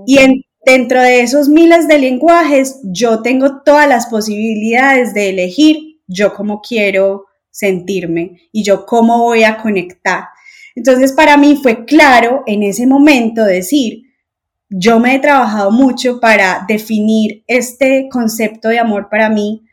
[0.06, 5.96] Y en dentro de esos miles de lenguajes, yo tengo todas las posibilidades de elegir
[6.08, 10.26] yo cómo quiero sentirme y yo cómo voy a conectar.
[10.76, 14.04] Entonces para mí fue claro en ese momento decir,
[14.70, 19.64] yo me he trabajado mucho para definir este concepto de amor para mí.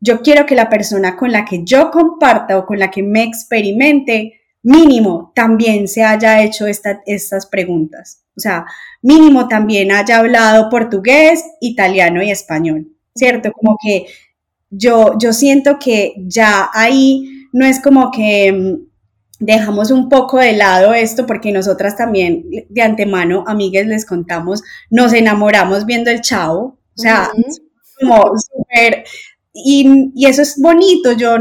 [0.00, 3.22] Yo quiero que la persona con la que yo comparta o con la que me
[3.22, 8.23] experimente, mínimo, también se haya hecho estas preguntas.
[8.36, 8.64] O sea,
[9.02, 13.52] mínimo también haya hablado portugués, italiano y español, ¿cierto?
[13.52, 14.06] Como que
[14.70, 18.94] yo, yo siento que ya ahí no es como que mm,
[19.38, 25.12] dejamos un poco de lado esto porque nosotras también de antemano, amigues, les contamos, nos
[25.12, 27.30] enamoramos viendo el chavo, o sea,
[28.00, 29.04] como súper,
[29.52, 31.36] y, y, eso es bonito, yo,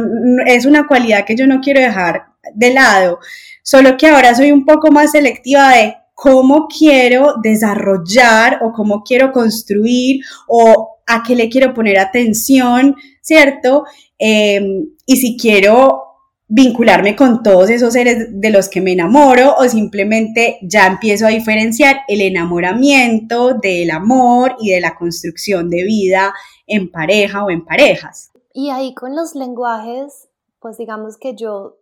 [0.45, 3.19] es una cualidad que yo no quiero dejar de lado,
[3.63, 9.31] solo que ahora soy un poco más selectiva de cómo quiero desarrollar o cómo quiero
[9.31, 13.83] construir o a qué le quiero poner atención, ¿cierto?
[14.17, 16.03] Em, y si quiero
[16.47, 21.29] vincularme con todos esos seres de los que me enamoro o simplemente ya empiezo a
[21.29, 26.33] diferenciar el enamoramiento del amor y de la construcción de vida
[26.67, 28.31] en pareja o en parejas.
[28.53, 31.79] Y ahí con los lenguajes, pues digamos que yo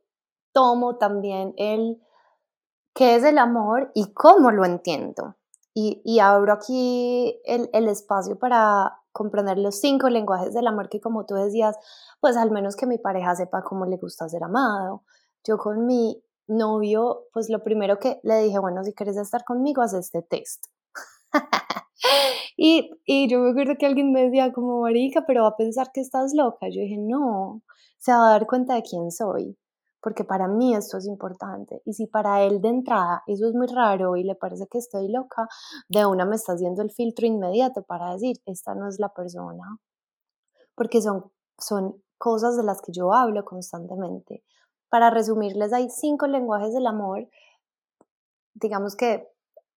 [0.54, 1.98] tomo también el
[2.94, 5.36] qué es el amor y cómo lo entiendo.
[5.74, 11.00] Y, y abro aquí el, el espacio para comprender los cinco lenguajes del amor que
[11.00, 11.78] como tú decías,
[12.20, 15.04] pues al menos que mi pareja sepa cómo le gusta ser amado.
[15.46, 19.82] Yo con mi novio, pues lo primero que le dije, bueno, si quieres estar conmigo,
[19.82, 20.66] haz este test.
[22.58, 25.92] y, y yo me acuerdo que alguien me decía como, marica, pero va a pensar
[25.94, 26.68] que estás loca.
[26.68, 27.62] Yo dije, no,
[27.98, 29.58] se va a dar cuenta de quién soy
[30.02, 31.82] porque para mí esto es importante.
[31.86, 35.10] Y si para él de entrada eso es muy raro y le parece que estoy
[35.10, 35.48] loca,
[35.90, 39.64] de una me está haciendo el filtro inmediato para decir, esta no es la persona.
[40.76, 44.44] Porque son, son cosas de las que yo hablo constantemente.
[44.90, 47.30] Para resumirles, hay cinco lenguajes del amor,
[48.54, 49.28] digamos que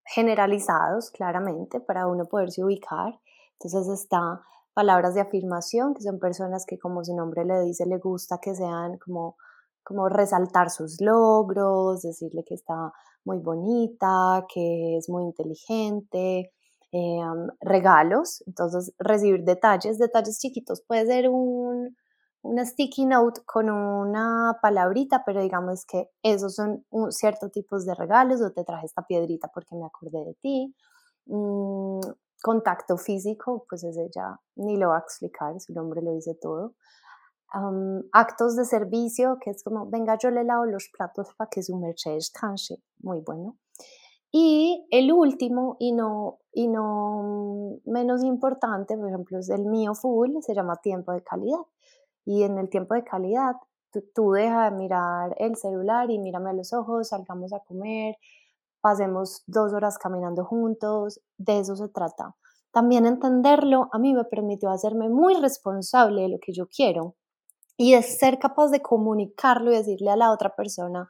[0.06, 3.18] generalizados claramente, para uno poderse ubicar.
[3.52, 4.42] Entonces está
[4.74, 8.54] palabras de afirmación, que son personas que como su nombre le dice, le gusta que
[8.54, 9.36] sean como
[9.84, 12.92] como resaltar sus logros, decirle que está
[13.24, 16.52] muy bonita, que es muy inteligente,
[16.92, 17.20] eh,
[17.60, 21.96] regalos, entonces recibir detalles, detalles chiquitos, puede ser un,
[22.42, 27.94] una sticky note con una palabrita, pero digamos que esos son un, ciertos tipos de
[27.94, 30.74] regalos, o te traje esta piedrita porque me acordé de ti.
[31.26, 32.00] Mm,
[32.42, 36.74] contacto físico, pues ese ya ni lo va a explicar, su nombre lo dice todo
[38.12, 41.76] actos de servicio, que es como, venga, yo le lavo los platos para que su
[41.76, 43.56] merced descanse, muy bueno.
[44.32, 50.30] Y el último, y no, y no menos importante, por ejemplo, es el mío full,
[50.40, 51.60] se llama tiempo de calidad.
[52.24, 53.54] Y en el tiempo de calidad,
[53.92, 58.16] tú, tú deja de mirar el celular y mírame a los ojos, salgamos a comer,
[58.80, 62.34] pasemos dos horas caminando juntos, de eso se trata.
[62.72, 67.14] También entenderlo a mí me permitió hacerme muy responsable de lo que yo quiero
[67.76, 71.08] y es ser capaz de comunicarlo y decirle a la otra persona,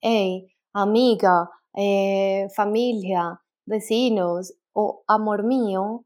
[0.00, 6.04] hey, amiga, eh, familia, vecinos o amor mío,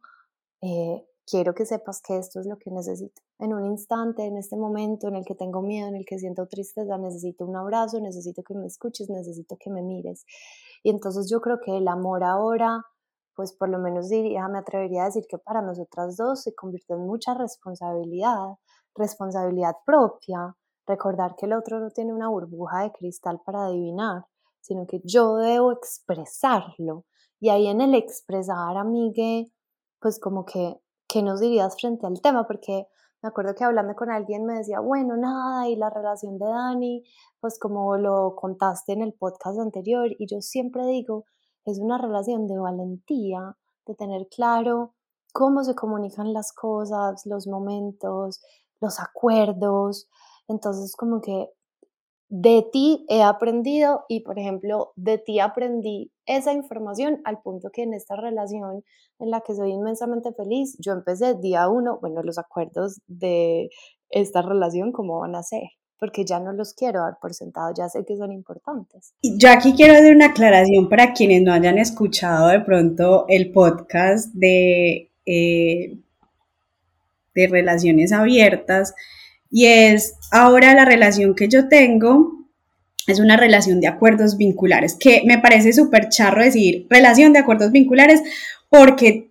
[0.63, 3.23] eh, quiero que sepas que esto es lo que necesito.
[3.39, 6.47] En un instante, en este momento en el que tengo miedo, en el que siento
[6.47, 10.25] tristeza, necesito un abrazo, necesito que me escuches, necesito que me mires.
[10.83, 12.85] Y entonces yo creo que el amor ahora,
[13.35, 16.97] pues por lo menos diría, me atrevería a decir que para nosotras dos se convirtió
[16.97, 18.57] en mucha responsabilidad
[18.95, 24.27] responsabilidad propia, recordar que el otro no tiene una burbuja de cristal para adivinar,
[24.61, 27.05] sino que yo debo expresarlo.
[27.39, 29.51] Y ahí en el expresar, amigue,
[30.01, 32.47] pues como que, ¿qué nos dirías frente al tema?
[32.47, 32.87] Porque
[33.23, 37.05] me acuerdo que hablando con alguien me decía, bueno, nada, y la relación de Dani,
[37.41, 41.25] pues como lo contaste en el podcast anterior, y yo siempre digo,
[41.67, 44.95] es una relación de valentía, de tener claro
[45.33, 48.41] cómo se comunican las cosas, los momentos,
[48.81, 50.09] los acuerdos.
[50.49, 51.49] Entonces, como que
[52.31, 57.83] de ti he aprendido y, por ejemplo, de ti aprendí esa información al punto que
[57.83, 58.85] en esta relación
[59.19, 63.69] en la que soy inmensamente feliz, yo empecé día uno, bueno, los acuerdos de
[64.11, 65.65] esta relación, cómo van a ser,
[65.99, 69.13] porque ya no los quiero dar por sentado, ya sé que son importantes.
[69.23, 74.33] Yo aquí quiero hacer una aclaración para quienes no hayan escuchado de pronto el podcast
[74.35, 75.11] de...
[75.27, 75.99] Eh,
[77.35, 78.95] de relaciones abiertas.
[79.51, 82.41] Y es ahora la relación que yo tengo
[83.07, 87.73] es una relación de acuerdos vinculares, que me parece súper charro decir relación de acuerdos
[87.73, 88.23] vinculares
[88.69, 89.31] porque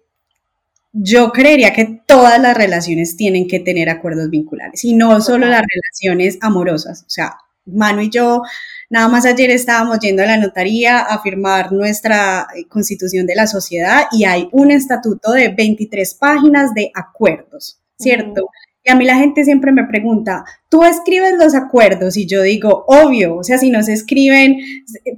[0.92, 5.62] yo creería que todas las relaciones tienen que tener acuerdos vinculares y no solo las
[5.62, 7.04] relaciones amorosas.
[7.04, 8.42] O sea, Manu y yo,
[8.90, 13.48] nada más ayer estábamos yendo a la notaría a firmar nuestra eh, constitución de la
[13.48, 18.50] sociedad y hay un estatuto de 23 páginas de acuerdos, ¿cierto?
[18.84, 22.16] Y a mí la gente siempre me pregunta, ¿tú escribes los acuerdos?
[22.16, 24.58] Y yo digo, obvio, o sea, si no se escriben,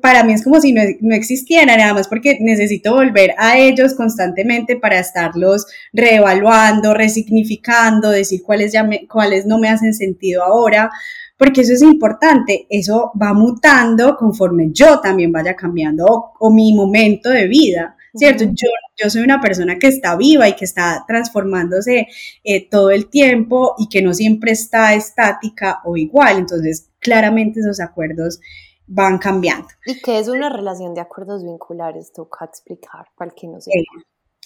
[0.01, 0.81] para mí es como si no,
[1.15, 8.73] existieran, nada más porque necesito volver a ellos constantemente para estarlos reevaluando, resignificando, decir cuáles,
[8.73, 10.89] ya cuáles no me hacen sentido ahora,
[11.37, 17.29] porque eso es importante, eso va mutando conforme yo también vaya cambiando o mi momento
[17.29, 17.95] de vida.
[18.13, 18.43] ¿Cierto?
[18.45, 22.07] yo, yo soy una persona que está viva y que está transformándose
[22.43, 27.79] eh, todo el tiempo y que no siempre está estática o igual, entonces claramente esos
[27.79, 28.39] acuerdos
[28.87, 29.67] van cambiando.
[29.85, 32.11] ¿Y qué es una relación de acuerdos vinculares?
[32.11, 33.77] Toca explicar para que no sepa.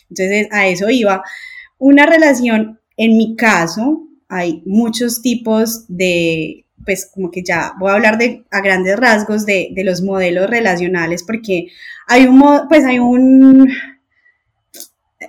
[0.09, 1.23] Entonces, a eso iba.
[1.79, 7.95] Una relación, en mi caso, hay muchos tipos de, pues como que ya voy a
[7.95, 11.67] hablar de a grandes rasgos de, de los modelos relacionales porque
[12.07, 13.69] hay un, pues hay un,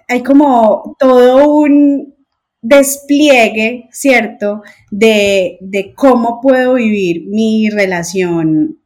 [0.09, 2.15] hay como todo un
[2.61, 4.63] despliegue, ¿cierto?
[4.91, 8.81] De, de cómo puedo vivir mi relación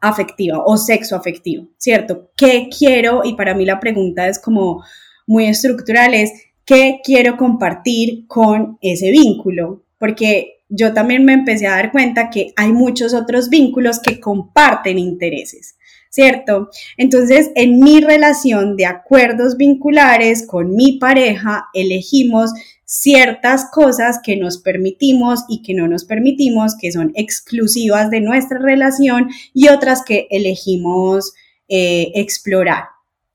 [0.00, 2.30] afectiva o sexo afectivo, ¿cierto?
[2.36, 3.22] ¿Qué quiero?
[3.24, 4.82] Y para mí la pregunta es como
[5.26, 6.32] muy estructural, es
[6.64, 9.84] ¿qué quiero compartir con ese vínculo?
[9.98, 14.98] Porque yo también me empecé a dar cuenta que hay muchos otros vínculos que comparten
[14.98, 15.76] intereses.
[16.12, 16.68] ¿cierto?
[16.98, 22.52] Entonces, en mi relación de acuerdos vinculares con mi pareja, elegimos
[22.84, 28.58] ciertas cosas que nos permitimos y que no nos permitimos, que son exclusivas de nuestra
[28.58, 31.32] relación y otras que elegimos
[31.68, 32.84] eh, explorar,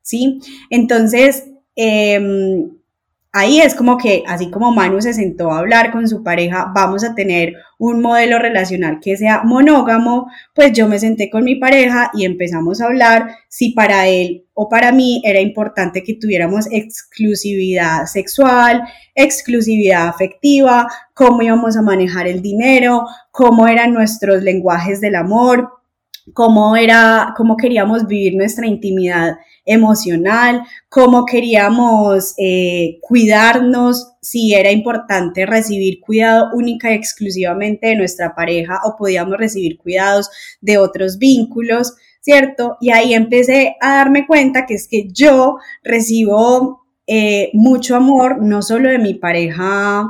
[0.04, 0.40] ¿sí?
[0.70, 2.77] Entonces, em,
[3.32, 7.04] ahí es como que, así como Manu se sentó a hablar con su pareja, vamos
[7.04, 12.10] a tener un modelo relacional que sea monógamo, pues yo me senté con mi pareja
[12.14, 18.06] y empezamos a hablar si para él o para mí era importante que tuviéramos exclusividad
[18.06, 18.82] sexual,
[19.14, 25.70] exclusividad afectiva, cómo íbamos a manejar el dinero, cómo eran nuestros lenguajes del amor,
[26.34, 29.38] cómo era, cómo queríamos vivir nuestra intimidad
[29.68, 38.34] emocional, cómo queríamos eh, cuidarnos, si era importante recibir cuidado única y exclusivamente de nuestra
[38.34, 40.30] pareja o podíamos recibir cuidados
[40.62, 42.78] de otros vínculos, ¿cierto?
[42.82, 48.62] Y ahí empecé a darme cuenta que es que yo recibo eh, mucho amor, no
[48.62, 50.10] solo de mi pareja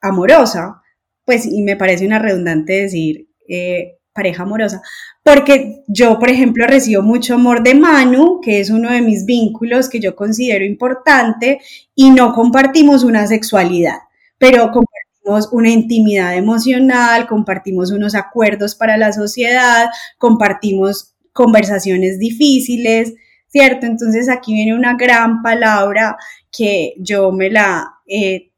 [0.00, 0.82] amorosa,
[1.24, 4.82] pues, y me parece una redundante decir eh, pareja amorosa,
[5.22, 9.88] porque yo, por ejemplo, recibo mucho amor de Manu, que es uno de mis vínculos
[9.88, 11.60] que yo considero importante,
[11.94, 13.98] y no compartimos una sexualidad,
[14.38, 23.14] pero compartimos una intimidad emocional, compartimos unos acuerdos para la sociedad, compartimos conversaciones difíciles,
[23.46, 23.86] ¿cierto?
[23.86, 26.16] Entonces aquí viene una gran palabra
[26.50, 28.50] que yo me la he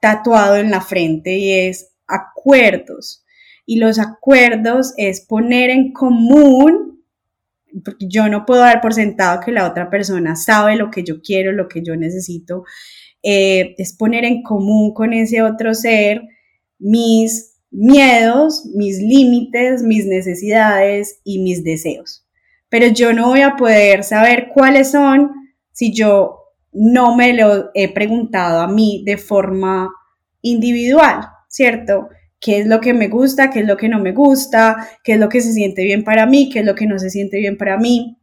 [0.00, 3.24] tatuado en la frente y es acuerdos
[3.68, 7.04] y los acuerdos es poner en común,
[7.84, 11.20] porque yo no puedo dar por sentado que la otra persona sabe lo que yo
[11.20, 12.64] quiero, lo que yo necesito,
[13.22, 16.22] eh, es poner en común con ese otro ser
[16.78, 22.26] mis miedos, mis límites, mis necesidades y mis deseos.
[22.70, 25.30] Pero yo no voy a poder saber cuáles son
[25.72, 26.38] si yo
[26.72, 29.90] no me lo he preguntado a mí de forma
[30.40, 32.08] individual, ¿cierto?
[32.40, 35.18] Qué es lo que me gusta, qué es lo que no me gusta, qué es
[35.18, 37.56] lo que se siente bien para mí, qué es lo que no se siente bien
[37.56, 38.18] para mí.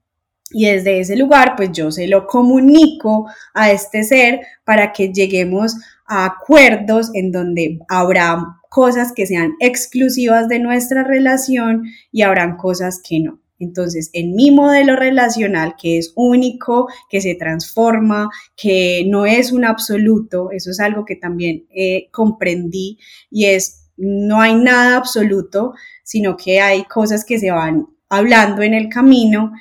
[0.52, 5.76] Y desde ese lugar, pues yo se lo comunico a este ser para que lleguemos
[6.06, 13.02] a acuerdos en donde habrá cosas que sean exclusivas de nuestra relación y habrán cosas
[13.04, 13.40] que no.
[13.58, 19.64] Entonces, en mi modelo relacional, que es único, que se transforma, que no es un
[19.64, 23.00] absoluto, eso es algo que también eh, comprendí
[23.32, 25.74] y es no hay nada absoluto,
[26.04, 29.54] sino que hay cosas que se van hablando en el camino.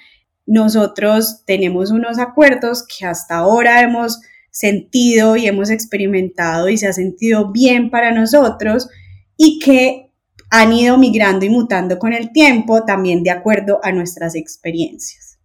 [0.46, 4.20] Nosotros tenemos unos acuerdos que hasta ahora hemos
[4.50, 8.88] sentido y hemos experimentado y se ha sentido bien para nosotros
[9.36, 10.12] y que
[10.50, 15.40] han ido migrando y mutando con el tiempo también de acuerdo a nuestras experiencias.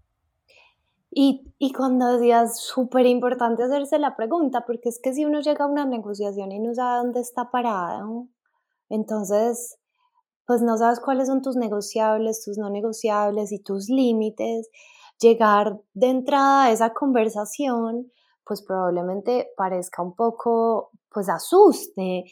[1.10, 5.66] Y, y cuando decías súper importante hacerse la pregunta, porque es que si uno llega
[5.66, 8.28] a una negociación y no sabe dónde está parado,
[8.90, 9.78] entonces,
[10.46, 14.70] pues no sabes cuáles son tus negociables, tus no negociables y tus límites.
[15.20, 18.12] Llegar de entrada a esa conversación
[18.50, 22.24] pues probablemente parezca un poco, pues asuste,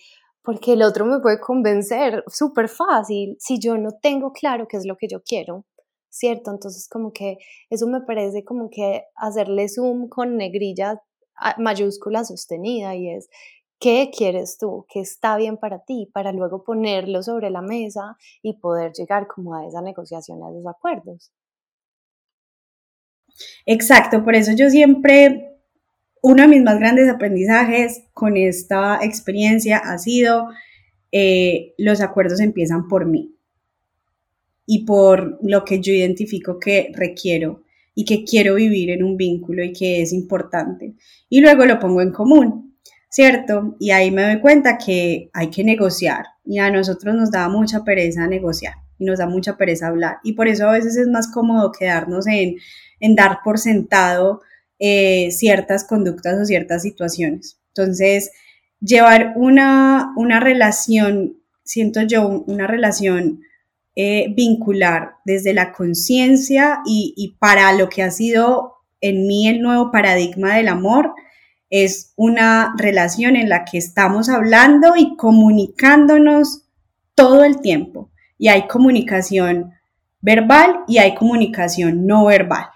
[0.41, 4.85] porque el otro me puede convencer súper fácil si yo no tengo claro qué es
[4.87, 5.65] lo que yo quiero,
[6.09, 6.49] ¿cierto?
[6.49, 7.37] Entonces como que
[7.69, 11.03] eso me parece como que hacerle zoom con negrilla
[11.59, 13.29] mayúscula sostenida y es
[13.79, 14.85] ¿Qué quieres tú?
[14.89, 16.09] ¿Qué está bien para ti?
[16.11, 20.65] Para luego ponerlo sobre la mesa y poder llegar como a esa negociación, a esos
[20.65, 21.31] acuerdos.
[23.65, 25.59] Exacto, por eso yo siempre,
[26.23, 30.47] uno de mis más grandes aprendizajes con esta experiencia ha sido,
[31.11, 33.35] eh, los acuerdos empiezan por mí
[34.65, 37.63] y por lo que yo identifico que requiero
[37.93, 40.95] y que quiero vivir en un vínculo y que es importante.
[41.29, 42.66] Y luego lo pongo en común,
[43.17, 43.75] ¿cierto?
[43.79, 47.83] Y ahí me doy cuenta que hay que negociar y a nosotros nos da mucha
[47.83, 50.17] pereza negociar y nos da mucha pereza hablar.
[50.23, 52.57] Y por eso a veces es más cómodo quedarnos en,
[52.99, 54.41] en dar por sentado
[54.77, 57.59] eh, ciertas conductas o ciertas situaciones.
[57.69, 58.29] Entonces,
[58.81, 63.41] llevar una, una relación, siento yo, una relación
[63.95, 69.59] eh, vincular desde la conciencia y, y para lo que ha sido en mí el
[69.59, 71.15] nuevo paradigma del amor,
[71.69, 76.63] es una relación en la que estamos hablando y comunicándonos
[77.15, 78.09] todo el tiempo.
[78.37, 79.73] Y hay comunicación
[80.21, 82.67] verbal y hay comunicación no verbal,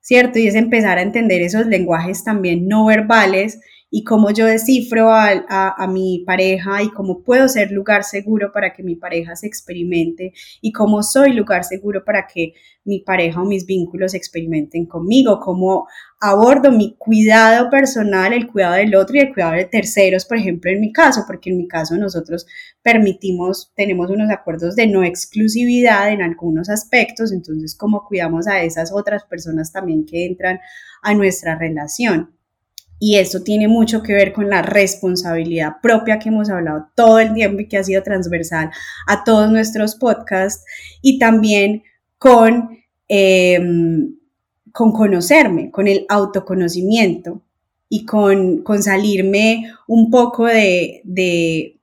[0.00, 0.38] ¿cierto?
[0.38, 3.60] Y es empezar a entender esos lenguajes también no verbales
[3.96, 8.82] y cómo yo descifro a, mi pareja y cómo puedo ser lugar seguro para que
[8.82, 12.52] mi pareja se experimente y cómo soy lugar seguro para que
[12.84, 15.86] mi pareja o mis vínculos experimenten conmigo, cómo
[16.20, 20.70] abordo mi cuidado personal, el cuidado del otro y el cuidado de terceros, por ejemplo,
[20.70, 22.46] en mi caso, porque en mi caso nosotros
[22.82, 28.92] permitimos, tenemos unos acuerdos de no exclusividad en algunos aspectos, entonces cómo cuidamos a esas
[28.92, 30.60] otras personas también que entran
[31.00, 32.35] a nuestra relación.
[32.98, 37.34] Y eso tiene mucho que ver con la responsabilidad propia que hemos hablado todo el
[37.34, 38.70] tiempo y que ha sido transversal
[39.06, 40.64] a todos nuestros podcasts
[41.02, 41.82] y también
[42.18, 42.70] con,
[43.08, 44.16] em,
[44.72, 47.42] con conocerme, con el autoconocimiento
[47.88, 51.75] y con, con salirme un poco de,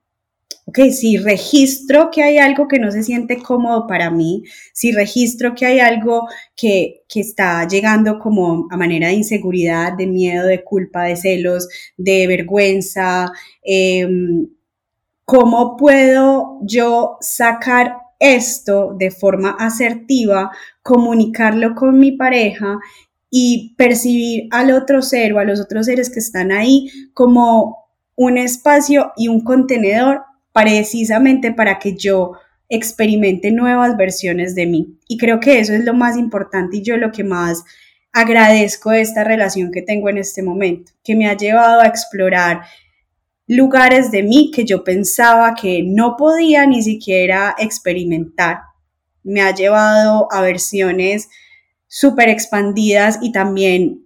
[0.66, 4.44] ok, si registro que hay algo que no se siente cómodo para mí,
[4.74, 10.48] si registro que hay algo que, está llegando como a manera de inseguridad, de miedo,
[10.48, 13.32] de culpa, de celos, de vergüenza,
[13.64, 14.48] em,
[15.24, 20.52] ¿cómo puedo yo sacar esto de forma asertiva,
[20.82, 22.80] comunicarlo con mi pareja
[23.30, 28.38] y percibir al otro ser o a los otros seres que están ahí como un
[28.38, 30.24] espacio y un contenedor
[30.54, 32.34] precisamente para que yo
[32.70, 34.98] experimente nuevas versiones de mí.
[35.08, 37.64] Y creo que eso es lo más importante y yo lo que más
[38.12, 42.62] agradezco de esta relación que tengo en este momento, que me ha llevado a explorar
[43.48, 48.60] lugares de mí que yo pensaba que no podía ni siquiera experimentar.
[49.24, 51.30] Me ha llevado a versiones
[51.88, 54.03] súper expandidas y también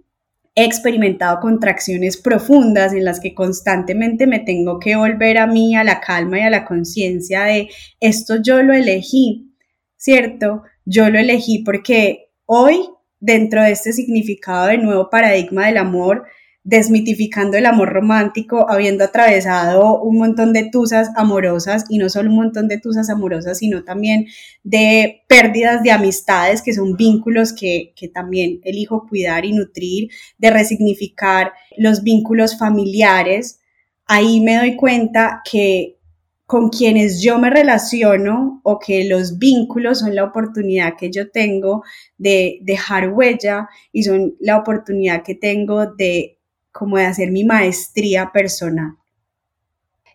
[0.57, 5.83] he experimentado contracciones profundas en las que constantemente me tengo que volver a mí, a
[5.83, 9.53] la calma y a la conciencia de esto yo lo elegí,
[9.97, 10.63] ¿cierto?
[10.83, 12.89] Yo lo elegí porque hoy,
[13.19, 16.25] dentro de este significado de nuevo paradigma del amor,
[16.67, 22.35] desmitificando el amor romántico, habiendo atravesado un montón de tusas amorosas y no solo un
[22.35, 24.27] montón de tusas amorosas, sino también
[24.65, 30.49] de pérdidas de amistades, que son vínculos que, que también elijo cuidar y nutrir, de
[30.49, 33.61] resignificar los vínculos familiares.
[34.05, 35.99] Ahí me doy cuenta que
[36.45, 41.83] con quienes yo me relaciono o que los vínculos son la oportunidad que yo tengo
[42.17, 46.36] de dejar huella y son la oportunidad que tengo de
[46.77, 48.97] como de hacer mi maestría personal.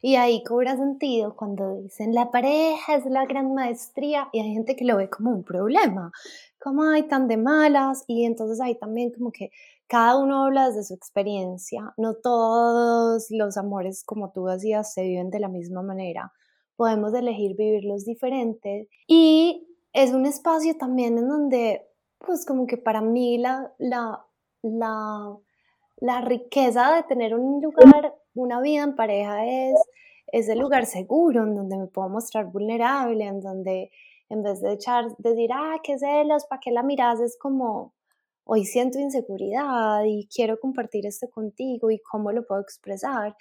[0.00, 4.76] Y ahí cobra sentido cuando dicen la pareja es la gran maestría y hay gente
[4.76, 6.12] que lo ve como un problema,
[6.60, 9.50] como hay tan de malas y entonces hay también como que
[9.86, 15.30] cada uno habla desde su experiencia, no todos los amores como tú decías se viven
[15.30, 16.32] de la misma manera,
[16.76, 21.86] podemos elegir vivirlos diferentes y es un espacio también en donde
[22.18, 25.36] pues como que para mí la, la
[26.02, 29.80] la riqueza de tener un lugar, una vida en pareja es
[30.26, 33.92] ese lugar seguro en donde me puedo mostrar vulnerable, en donde
[34.28, 37.20] en vez de echar, decir, ah, qué celos, ¿para qué la miras?
[37.20, 37.94] Es como,
[38.42, 43.36] hoy siento inseguridad y quiero compartir esto contigo y cómo lo puedo expresar.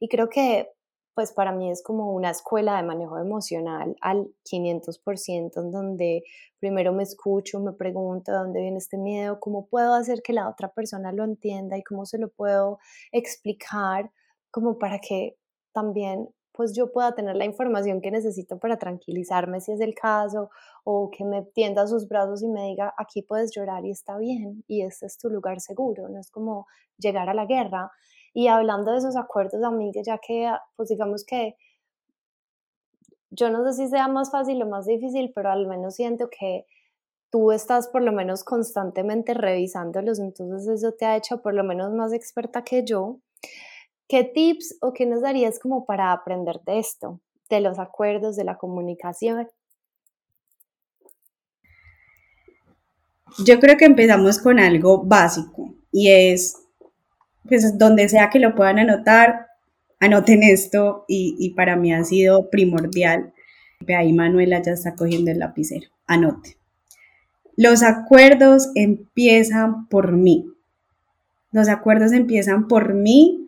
[0.00, 0.70] Y creo que
[1.16, 6.24] pues para mí es como una escuela de manejo emocional al 500%, en donde
[6.58, 10.46] primero me escucho, me pregunto de dónde viene este miedo, cómo puedo hacer que la
[10.46, 12.78] otra persona lo entienda y cómo se lo puedo
[13.12, 14.12] explicar,
[14.50, 15.38] como para que
[15.72, 20.50] también pues yo pueda tener la información que necesito para tranquilizarme si es el caso,
[20.84, 24.64] o que me tienda sus brazos y me diga, aquí puedes llorar y está bien,
[24.68, 26.66] y este es tu lugar seguro, no es como
[26.98, 27.90] llegar a la guerra.
[28.36, 31.56] Y hablando de esos acuerdos, a mí, ya que, pues digamos que
[33.30, 36.66] yo no sé si sea más fácil o más difícil, pero al menos siento que
[37.30, 41.94] tú estás por lo menos constantemente revisándolos, entonces eso te ha hecho por lo menos
[41.94, 43.20] más experta que yo.
[44.06, 48.44] ¿Qué tips o qué nos darías como para aprender de esto, de los acuerdos, de
[48.44, 49.48] la comunicación?
[53.46, 56.65] Yo creo que empezamos con algo básico y es,
[57.48, 59.46] pues donde sea que lo puedan anotar,
[60.00, 63.32] anoten esto y, y para mí ha sido primordial.
[63.88, 66.56] Ahí Manuela ya está cogiendo el lapicero, anote.
[67.56, 70.46] Los acuerdos empiezan por mí.
[71.52, 73.46] Los acuerdos empiezan por mí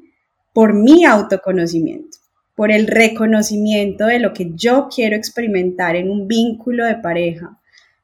[0.59, 2.19] por mi autoconocimiento,
[2.57, 7.61] por el reconocimiento de lo que yo quiero experimentar en un vínculo de pareja,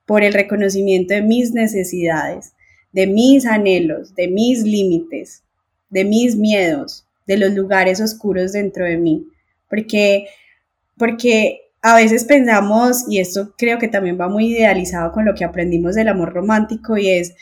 [0.07, 2.53] por el reconocimiento de mis necesidades,
[2.93, 5.43] de mis anhelos, de mis límites,
[5.95, 9.29] de mis miedos, de los lugares oscuros dentro de mí.
[9.71, 10.27] Porque,
[10.99, 15.45] porque a veces pensamos, y esto creo que también va muy idealizado con lo que
[15.45, 17.35] aprendimos del amor romántico, y es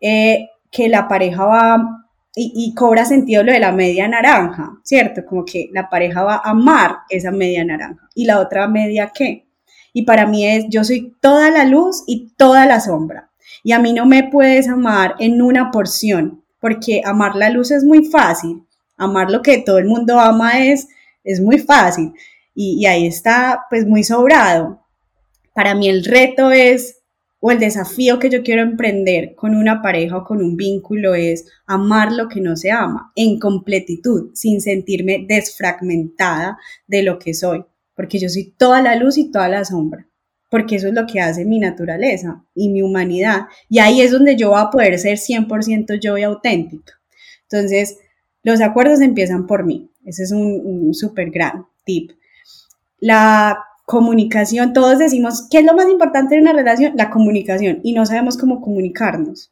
[0.00, 1.98] eh, que la pareja va
[2.34, 5.24] y, cobra sentido lo de la media naranja, ¿cierto?
[5.26, 8.08] Como que la pareja va a amar esa media naranja.
[8.14, 9.46] ¿Y la otra media qué?
[9.92, 13.30] Y para mí es, yo soy toda la luz y toda la sombra.
[13.62, 17.84] Y a mí no me puedes amar en una porción, porque amar la luz es
[17.84, 18.62] muy fácil.
[18.96, 20.88] Amar lo que todo el mundo ama es,
[21.24, 22.12] es muy fácil.
[22.54, 24.80] Y, y ahí está, pues, muy sobrado.
[25.54, 27.02] Para mí el reto es
[27.44, 31.44] o el desafío que yo quiero emprender con una pareja o con un vínculo es
[31.66, 36.56] amar lo que no se ama en completitud, sin sentirme desfragmentada
[36.86, 37.64] de lo que soy,
[37.96, 40.06] porque yo soy toda la luz y toda la sombra,
[40.52, 44.36] porque eso es lo que hace mi naturaleza y mi humanidad, y ahí es donde
[44.36, 47.00] yo voy a poder ser 100% yo y auténtica.
[47.44, 47.96] Entonces,
[48.42, 52.10] los acuerdos empiezan por mí, ese es un, un súper gran tip.
[52.98, 56.92] La comunicación, todos decimos, ¿qué es lo más importante en una relación?
[56.96, 59.50] La comunicación, y no sabemos cómo comunicarnos,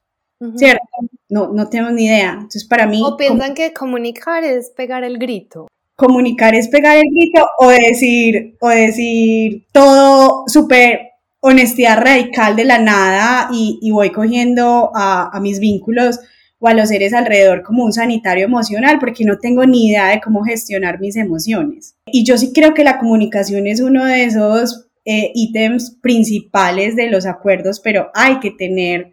[0.57, 0.85] ¿cierto?
[1.31, 2.33] No, no tenemos ni idea.
[2.33, 3.01] Entonces, para mí...
[3.03, 5.67] O piensan que comunicar es pegar el grito.
[6.01, 12.79] Comunicar es pegar el grito o decir, o decir todo súper honestidad radical de la
[12.79, 16.19] nada y, voy cogiendo a, a mis vínculos
[16.59, 20.23] o a los seres alrededor como un sanitario emocional porque no tengo ni idea de
[20.23, 21.97] cómo gestionar mis emociones.
[22.07, 27.11] Y yo sí creo que la comunicación es uno de esos eh, ítems principales de
[27.11, 29.13] los acuerdos, pero hay que tener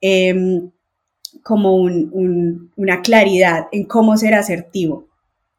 [0.00, 0.70] em,
[1.42, 5.08] como una claridad en cómo ser asertivo,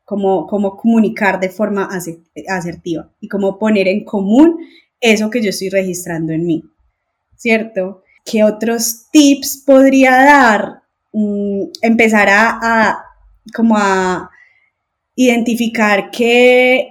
[0.04, 1.89] cómo, cómo comunicar de forma
[2.47, 4.58] asertiva y cómo poner en común
[4.99, 6.64] eso que yo estoy registrando en mí,
[7.36, 8.04] ¿cierto?
[8.26, 10.84] ¿Qué otros tips podría dar?
[11.12, 13.04] Mm, empezar a,
[13.54, 14.32] como a
[15.16, 16.89] identificar que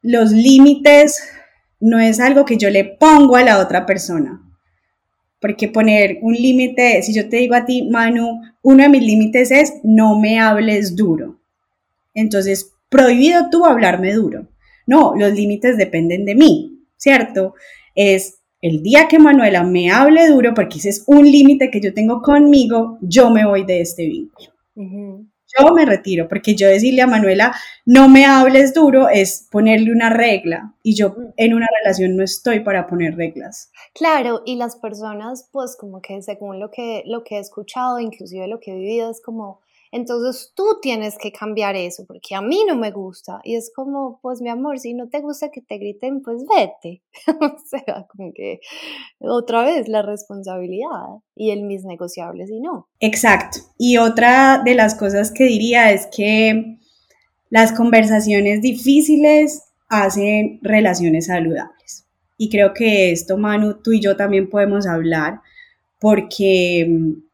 [0.00, 1.22] los límites
[1.80, 4.40] no es algo que yo le pongo a la otra persona.
[5.40, 9.50] Porque poner un límite, si yo te digo a ti, Manu, uno de mis límites
[9.50, 11.39] es no me hables duro.
[12.14, 14.48] Entonces, prohibido tú hablarme duro.
[14.86, 17.54] No, los límites dependen de mí, ¿cierto?
[17.94, 21.94] Es el día que Manuela me hable duro, porque ese es un límite que yo
[21.94, 24.50] tengo conmigo, yo me voy de este vínculo.
[25.58, 27.52] Yo me retiro, porque yo decirle a Manuela,
[27.84, 30.74] no me hables duro, es ponerle una regla.
[30.82, 33.72] Y yo en una relación no estoy para poner reglas.
[33.94, 38.46] Claro, y las personas, pues como que según lo que, lo que he escuchado, inclusive
[38.46, 39.60] lo que he vivido, es como,
[39.92, 43.40] entonces tú tienes que cambiar eso porque a mí no me gusta.
[43.42, 47.02] Y es como, pues mi amor, si no te gusta que te griten, pues vete.
[47.40, 48.60] o sea, como que
[49.18, 52.88] otra vez la responsabilidad y el mis negociables y no.
[53.00, 53.58] Exacto.
[53.78, 56.78] Y otra de las cosas que diría es que
[57.48, 62.06] las conversaciones difíciles hacen relaciones saludables.
[62.38, 65.40] Y creo que esto, Manu, tú y yo también podemos hablar
[65.98, 66.86] porque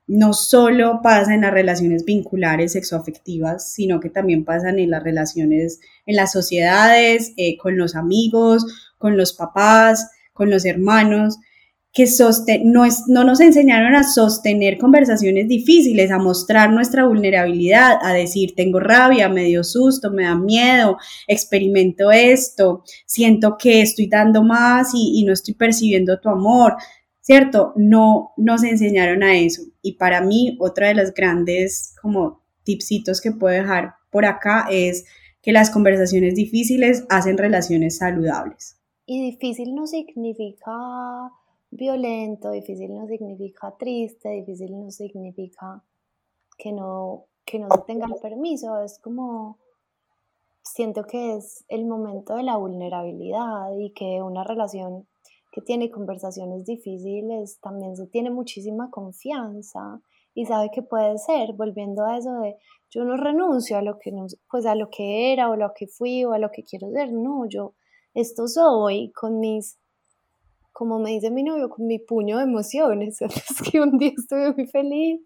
[0.07, 5.81] no solo pasa en las relaciones vinculares sexoafectivas, sino que también pasan en las relaciones
[6.07, 8.65] en las sociedades, eh, con los amigos,
[8.99, 11.39] con los papás, con los hermanos,
[11.97, 12.07] que
[12.63, 18.53] no, es, no nos enseñaron a sostener conversaciones difíciles, a mostrar nuestra vulnerabilidad, a decir,
[18.55, 24.91] tengo rabia, me dio susto, me da miedo, experimento esto, siento que estoy dando más
[24.95, 26.77] y, y no estoy percibiendo tu amor,
[27.27, 27.73] ¿cierto?
[27.75, 29.63] No nos enseñaron a eso.
[29.83, 35.05] Y para mí, otra de las grandes como tipsitos que puedo dejar por acá es
[35.43, 38.81] que las conversaciones difíciles hacen relaciones saludables.
[39.07, 40.73] Y difícil no significa
[41.73, 45.83] violento, difícil no significa triste, difícil no significa
[46.57, 49.59] que no, que no se tenga el permiso, es como
[50.63, 55.09] siento que es el momento de la vulnerabilidad y que una relación
[55.57, 60.03] que tiene conversaciones difíciles también se tiene muchísima confianza
[60.35, 62.57] y sabe que puede ser, volviendo a eso de
[62.91, 65.87] yo no renuncio a lo que no, pues a lo que era o lo que
[65.87, 67.75] fui o a lo que quiero ser, no, yo
[68.13, 69.79] esto soy con mis
[70.73, 73.19] como me dice mi novio, con mi puño de emociones.
[73.23, 75.21] Es que un día estuve muy feliz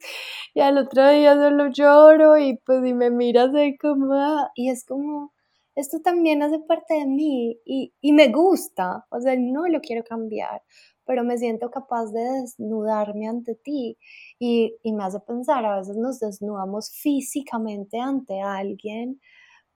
[0.55, 4.70] y al otro día solo lloro y pues y me miras de como, ah", y
[4.70, 5.33] es como,
[5.81, 10.05] esto también hace parte de mí y, y me gusta, o sea, no lo quiero
[10.05, 10.62] cambiar,
[11.05, 13.99] pero me siento capaz de desnudarme ante ti
[14.39, 19.20] y, y me hace pensar, a veces nos desnudamos físicamente ante alguien,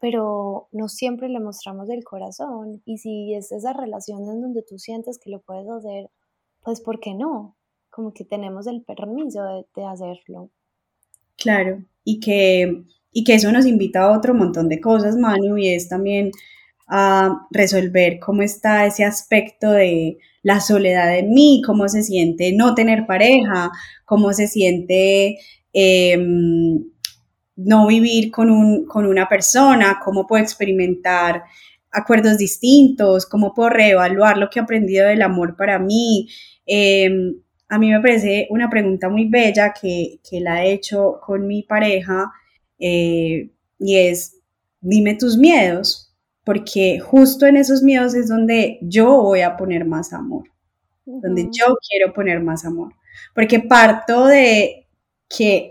[0.04, 2.82] pero no siempre le mostramos el corazón.
[2.84, 6.10] Y si es esa relación en donde tú sientes que lo puedes hacer,
[6.62, 7.56] pues ¿por qué no?
[7.90, 9.42] Como que tenemos el permiso
[9.74, 10.50] de, hacerlo.
[11.36, 12.84] Claro, y que,
[13.14, 16.32] y que eso nos invita a otro montón de cosas, Manu, y es también
[16.86, 22.74] a resolver cómo está ese aspecto de la soledad en mí, cómo se siente no
[22.74, 23.70] tener pareja,
[24.04, 25.38] cómo se siente
[25.72, 26.84] em,
[27.56, 31.44] no vivir con, un, con una persona, cómo puedo experimentar
[31.92, 36.28] acuerdos distintos, cómo puedo reevaluar lo que he aprendido del amor para mí.
[36.66, 37.36] Em,
[37.68, 42.30] a mí me parece una pregunta muy bella que, la he hecho con mi pareja
[42.86, 44.42] eh, y es,
[44.82, 46.14] dime tus miedos,
[46.44, 50.50] porque justo en esos miedos es donde yo voy a poner más amor,
[51.06, 52.92] donde yo quiero poner más amor,
[53.34, 54.86] porque parto de
[55.34, 55.70] que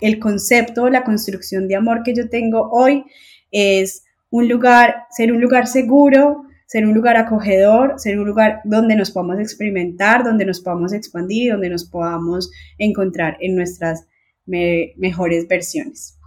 [0.00, 3.04] el concepto, la construcción de amor que yo tengo hoy
[3.50, 8.94] es un lugar, ser un lugar seguro, ser un lugar acogedor, ser un lugar donde
[8.94, 14.06] nos podamos experimentar, donde nos podamos expandir, donde nos podamos encontrar en nuestras
[14.46, 16.17] mejores versiones.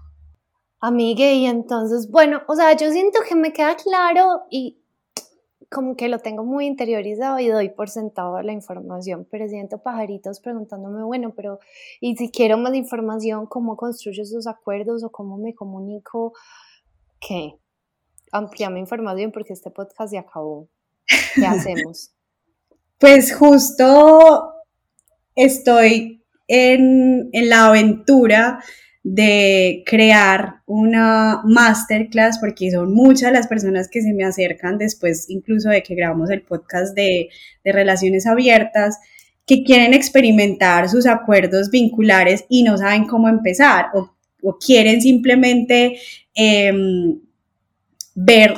[0.82, 4.80] Amigue, y entonces, bueno, o sea, yo siento que me queda claro y
[5.70, 10.40] como que lo tengo muy interiorizado y doy por sentado la información, pero siento pajaritos
[10.42, 11.60] preguntándome, bueno, pero
[12.02, 16.34] y si quiero más información, ¿cómo construyo esos acuerdos o cómo me comunico?
[17.20, 17.56] ¿Qué?
[18.32, 20.68] Ampliame información porque este podcast ya acabó.
[21.36, 22.12] ¿Qué hacemos?
[23.02, 24.54] pues justo
[25.36, 28.64] estoy en, en la aventura
[29.04, 35.70] de crear una masterclass, porque son muchas las personas que se me acercan después incluso
[35.70, 37.30] de que grabamos el podcast de,
[37.64, 39.00] relaciones abiertas,
[39.46, 44.12] que quieren experimentar sus acuerdos vinculares y no saben cómo empezar o,
[44.60, 46.00] quieren simplemente
[46.34, 47.20] em,
[48.16, 48.56] ver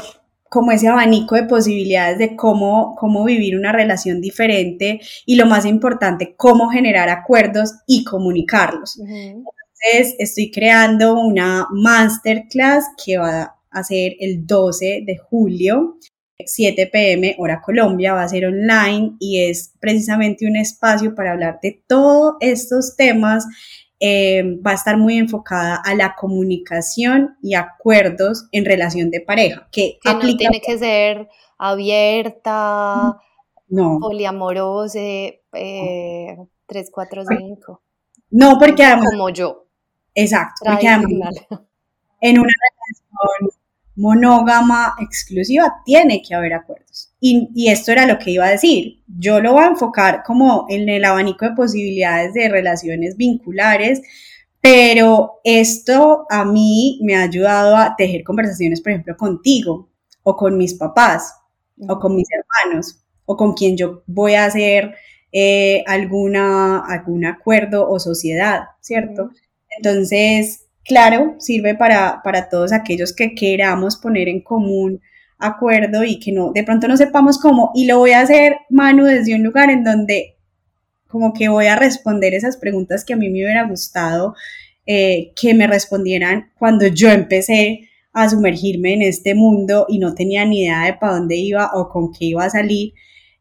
[0.50, 5.66] como ese abanico de posibilidades de cómo, cómo vivir una relación diferente y lo más
[5.66, 8.98] importante, cómo generar acuerdos y comunicarlos
[10.18, 15.98] estoy creando una masterclass que va a ser el 12 de julio,
[16.46, 21.60] 7 pm, hora Colombia, va a ser online y es precisamente un espacio para hablar
[21.62, 23.46] de todos estos temas.
[24.00, 29.70] Eh, va a estar muy enfocada a la comunicación y acuerdos en relación de pareja.
[29.72, 33.18] Que, no tiene que ser abierta,
[33.70, 34.00] no.
[34.02, 37.82] poliamorosa, eh, 3, 4, 5.
[38.32, 39.64] No, porque Como yo.
[40.16, 41.36] Exacto, porque además
[42.22, 43.64] en una relación
[43.96, 47.14] monógama exclusiva tiene que haber acuerdos.
[47.20, 49.02] Y, esto era lo que iba a decir.
[49.08, 54.02] Yo lo voy a enfocar como en el abanico de posibilidades de relaciones vinculares,
[54.62, 59.90] pero esto a mí me ha ayudado a tejer conversaciones, por ejemplo, contigo
[60.24, 61.36] o con mis papás
[61.88, 64.96] o con mis hermanos o con quien yo voy a hacer
[65.32, 69.32] eh, alguna, algún acuerdo o sociedad, ¿cierto?
[69.78, 75.02] Entonces, claro, sirve para, todos aquellos que queramos poner en común
[75.40, 79.06] acuerdo y que no, de pronto no sepamos cómo, y lo voy a hacer, Manu,
[79.06, 80.38] desde un lugar en donde
[81.08, 84.36] como que voy a responder esas preguntas que a mí me hubiera gustado
[84.86, 90.46] eh, que me respondieran cuando yo empecé a sumergirme en este mundo y no tenía
[90.46, 92.94] ni idea de para dónde iba o con qué iba a salir.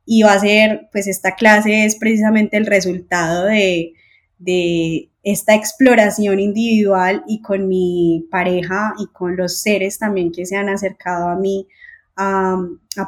[0.04, 3.92] y va a ser, pues esta clase es precisamente el resultado de,
[4.38, 10.56] de esta exploración individual y con mi pareja y con los seres también que se
[10.56, 11.68] han acercado a mí
[12.16, 12.56] a,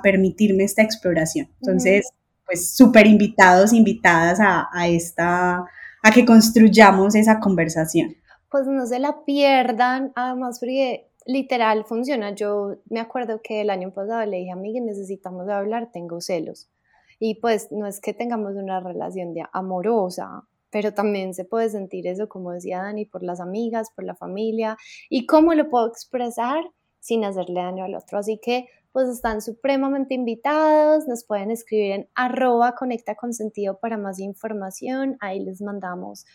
[0.02, 1.48] permitirme esta exploración.
[1.60, 2.08] Entonces,
[2.46, 5.64] pues súper invitados, invitadas a, a, esta,
[6.02, 8.16] a que construyamos esa conversación.
[8.50, 12.34] Pues no se la pierdan, además porque literal funciona.
[12.34, 16.70] Yo me acuerdo que el año pasado le dije a Miguel, necesitamos hablar, tengo celos.
[17.18, 20.44] Y pues no es que tengamos una relación de amorosa,
[20.74, 24.76] pero también se puede sentir eso, como decía Dani, por las amigas, por la familia,
[25.08, 26.64] y cómo lo puedo expresar
[26.98, 28.18] sin hacerle daño al otro.
[28.18, 33.96] Así que pues están supremamente invitados, nos pueden escribir en arroba conecta con sentido para
[33.98, 36.26] más información, ahí les mandamos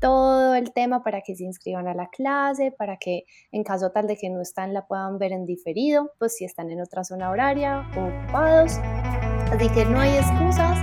[0.00, 4.06] todo el tema para que se inscriban a la clase, para que en caso tal
[4.06, 7.28] de que no están la puedan ver en diferido, pues si están en otra zona
[7.28, 8.78] horaria o ocupados.
[9.52, 10.78] Así que no hay excusas.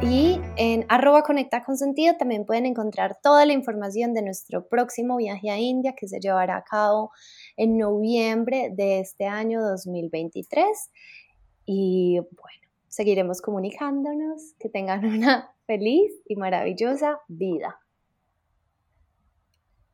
[0.00, 5.16] Y en arroba conecta con sentido también pueden encontrar toda la información de nuestro próximo
[5.16, 7.10] viaje a India que se llevará a cabo
[7.56, 10.66] en noviembre de este año 2023.
[11.66, 14.54] Y bueno, seguiremos comunicándonos.
[14.60, 17.80] Que tengan una feliz y maravillosa vida.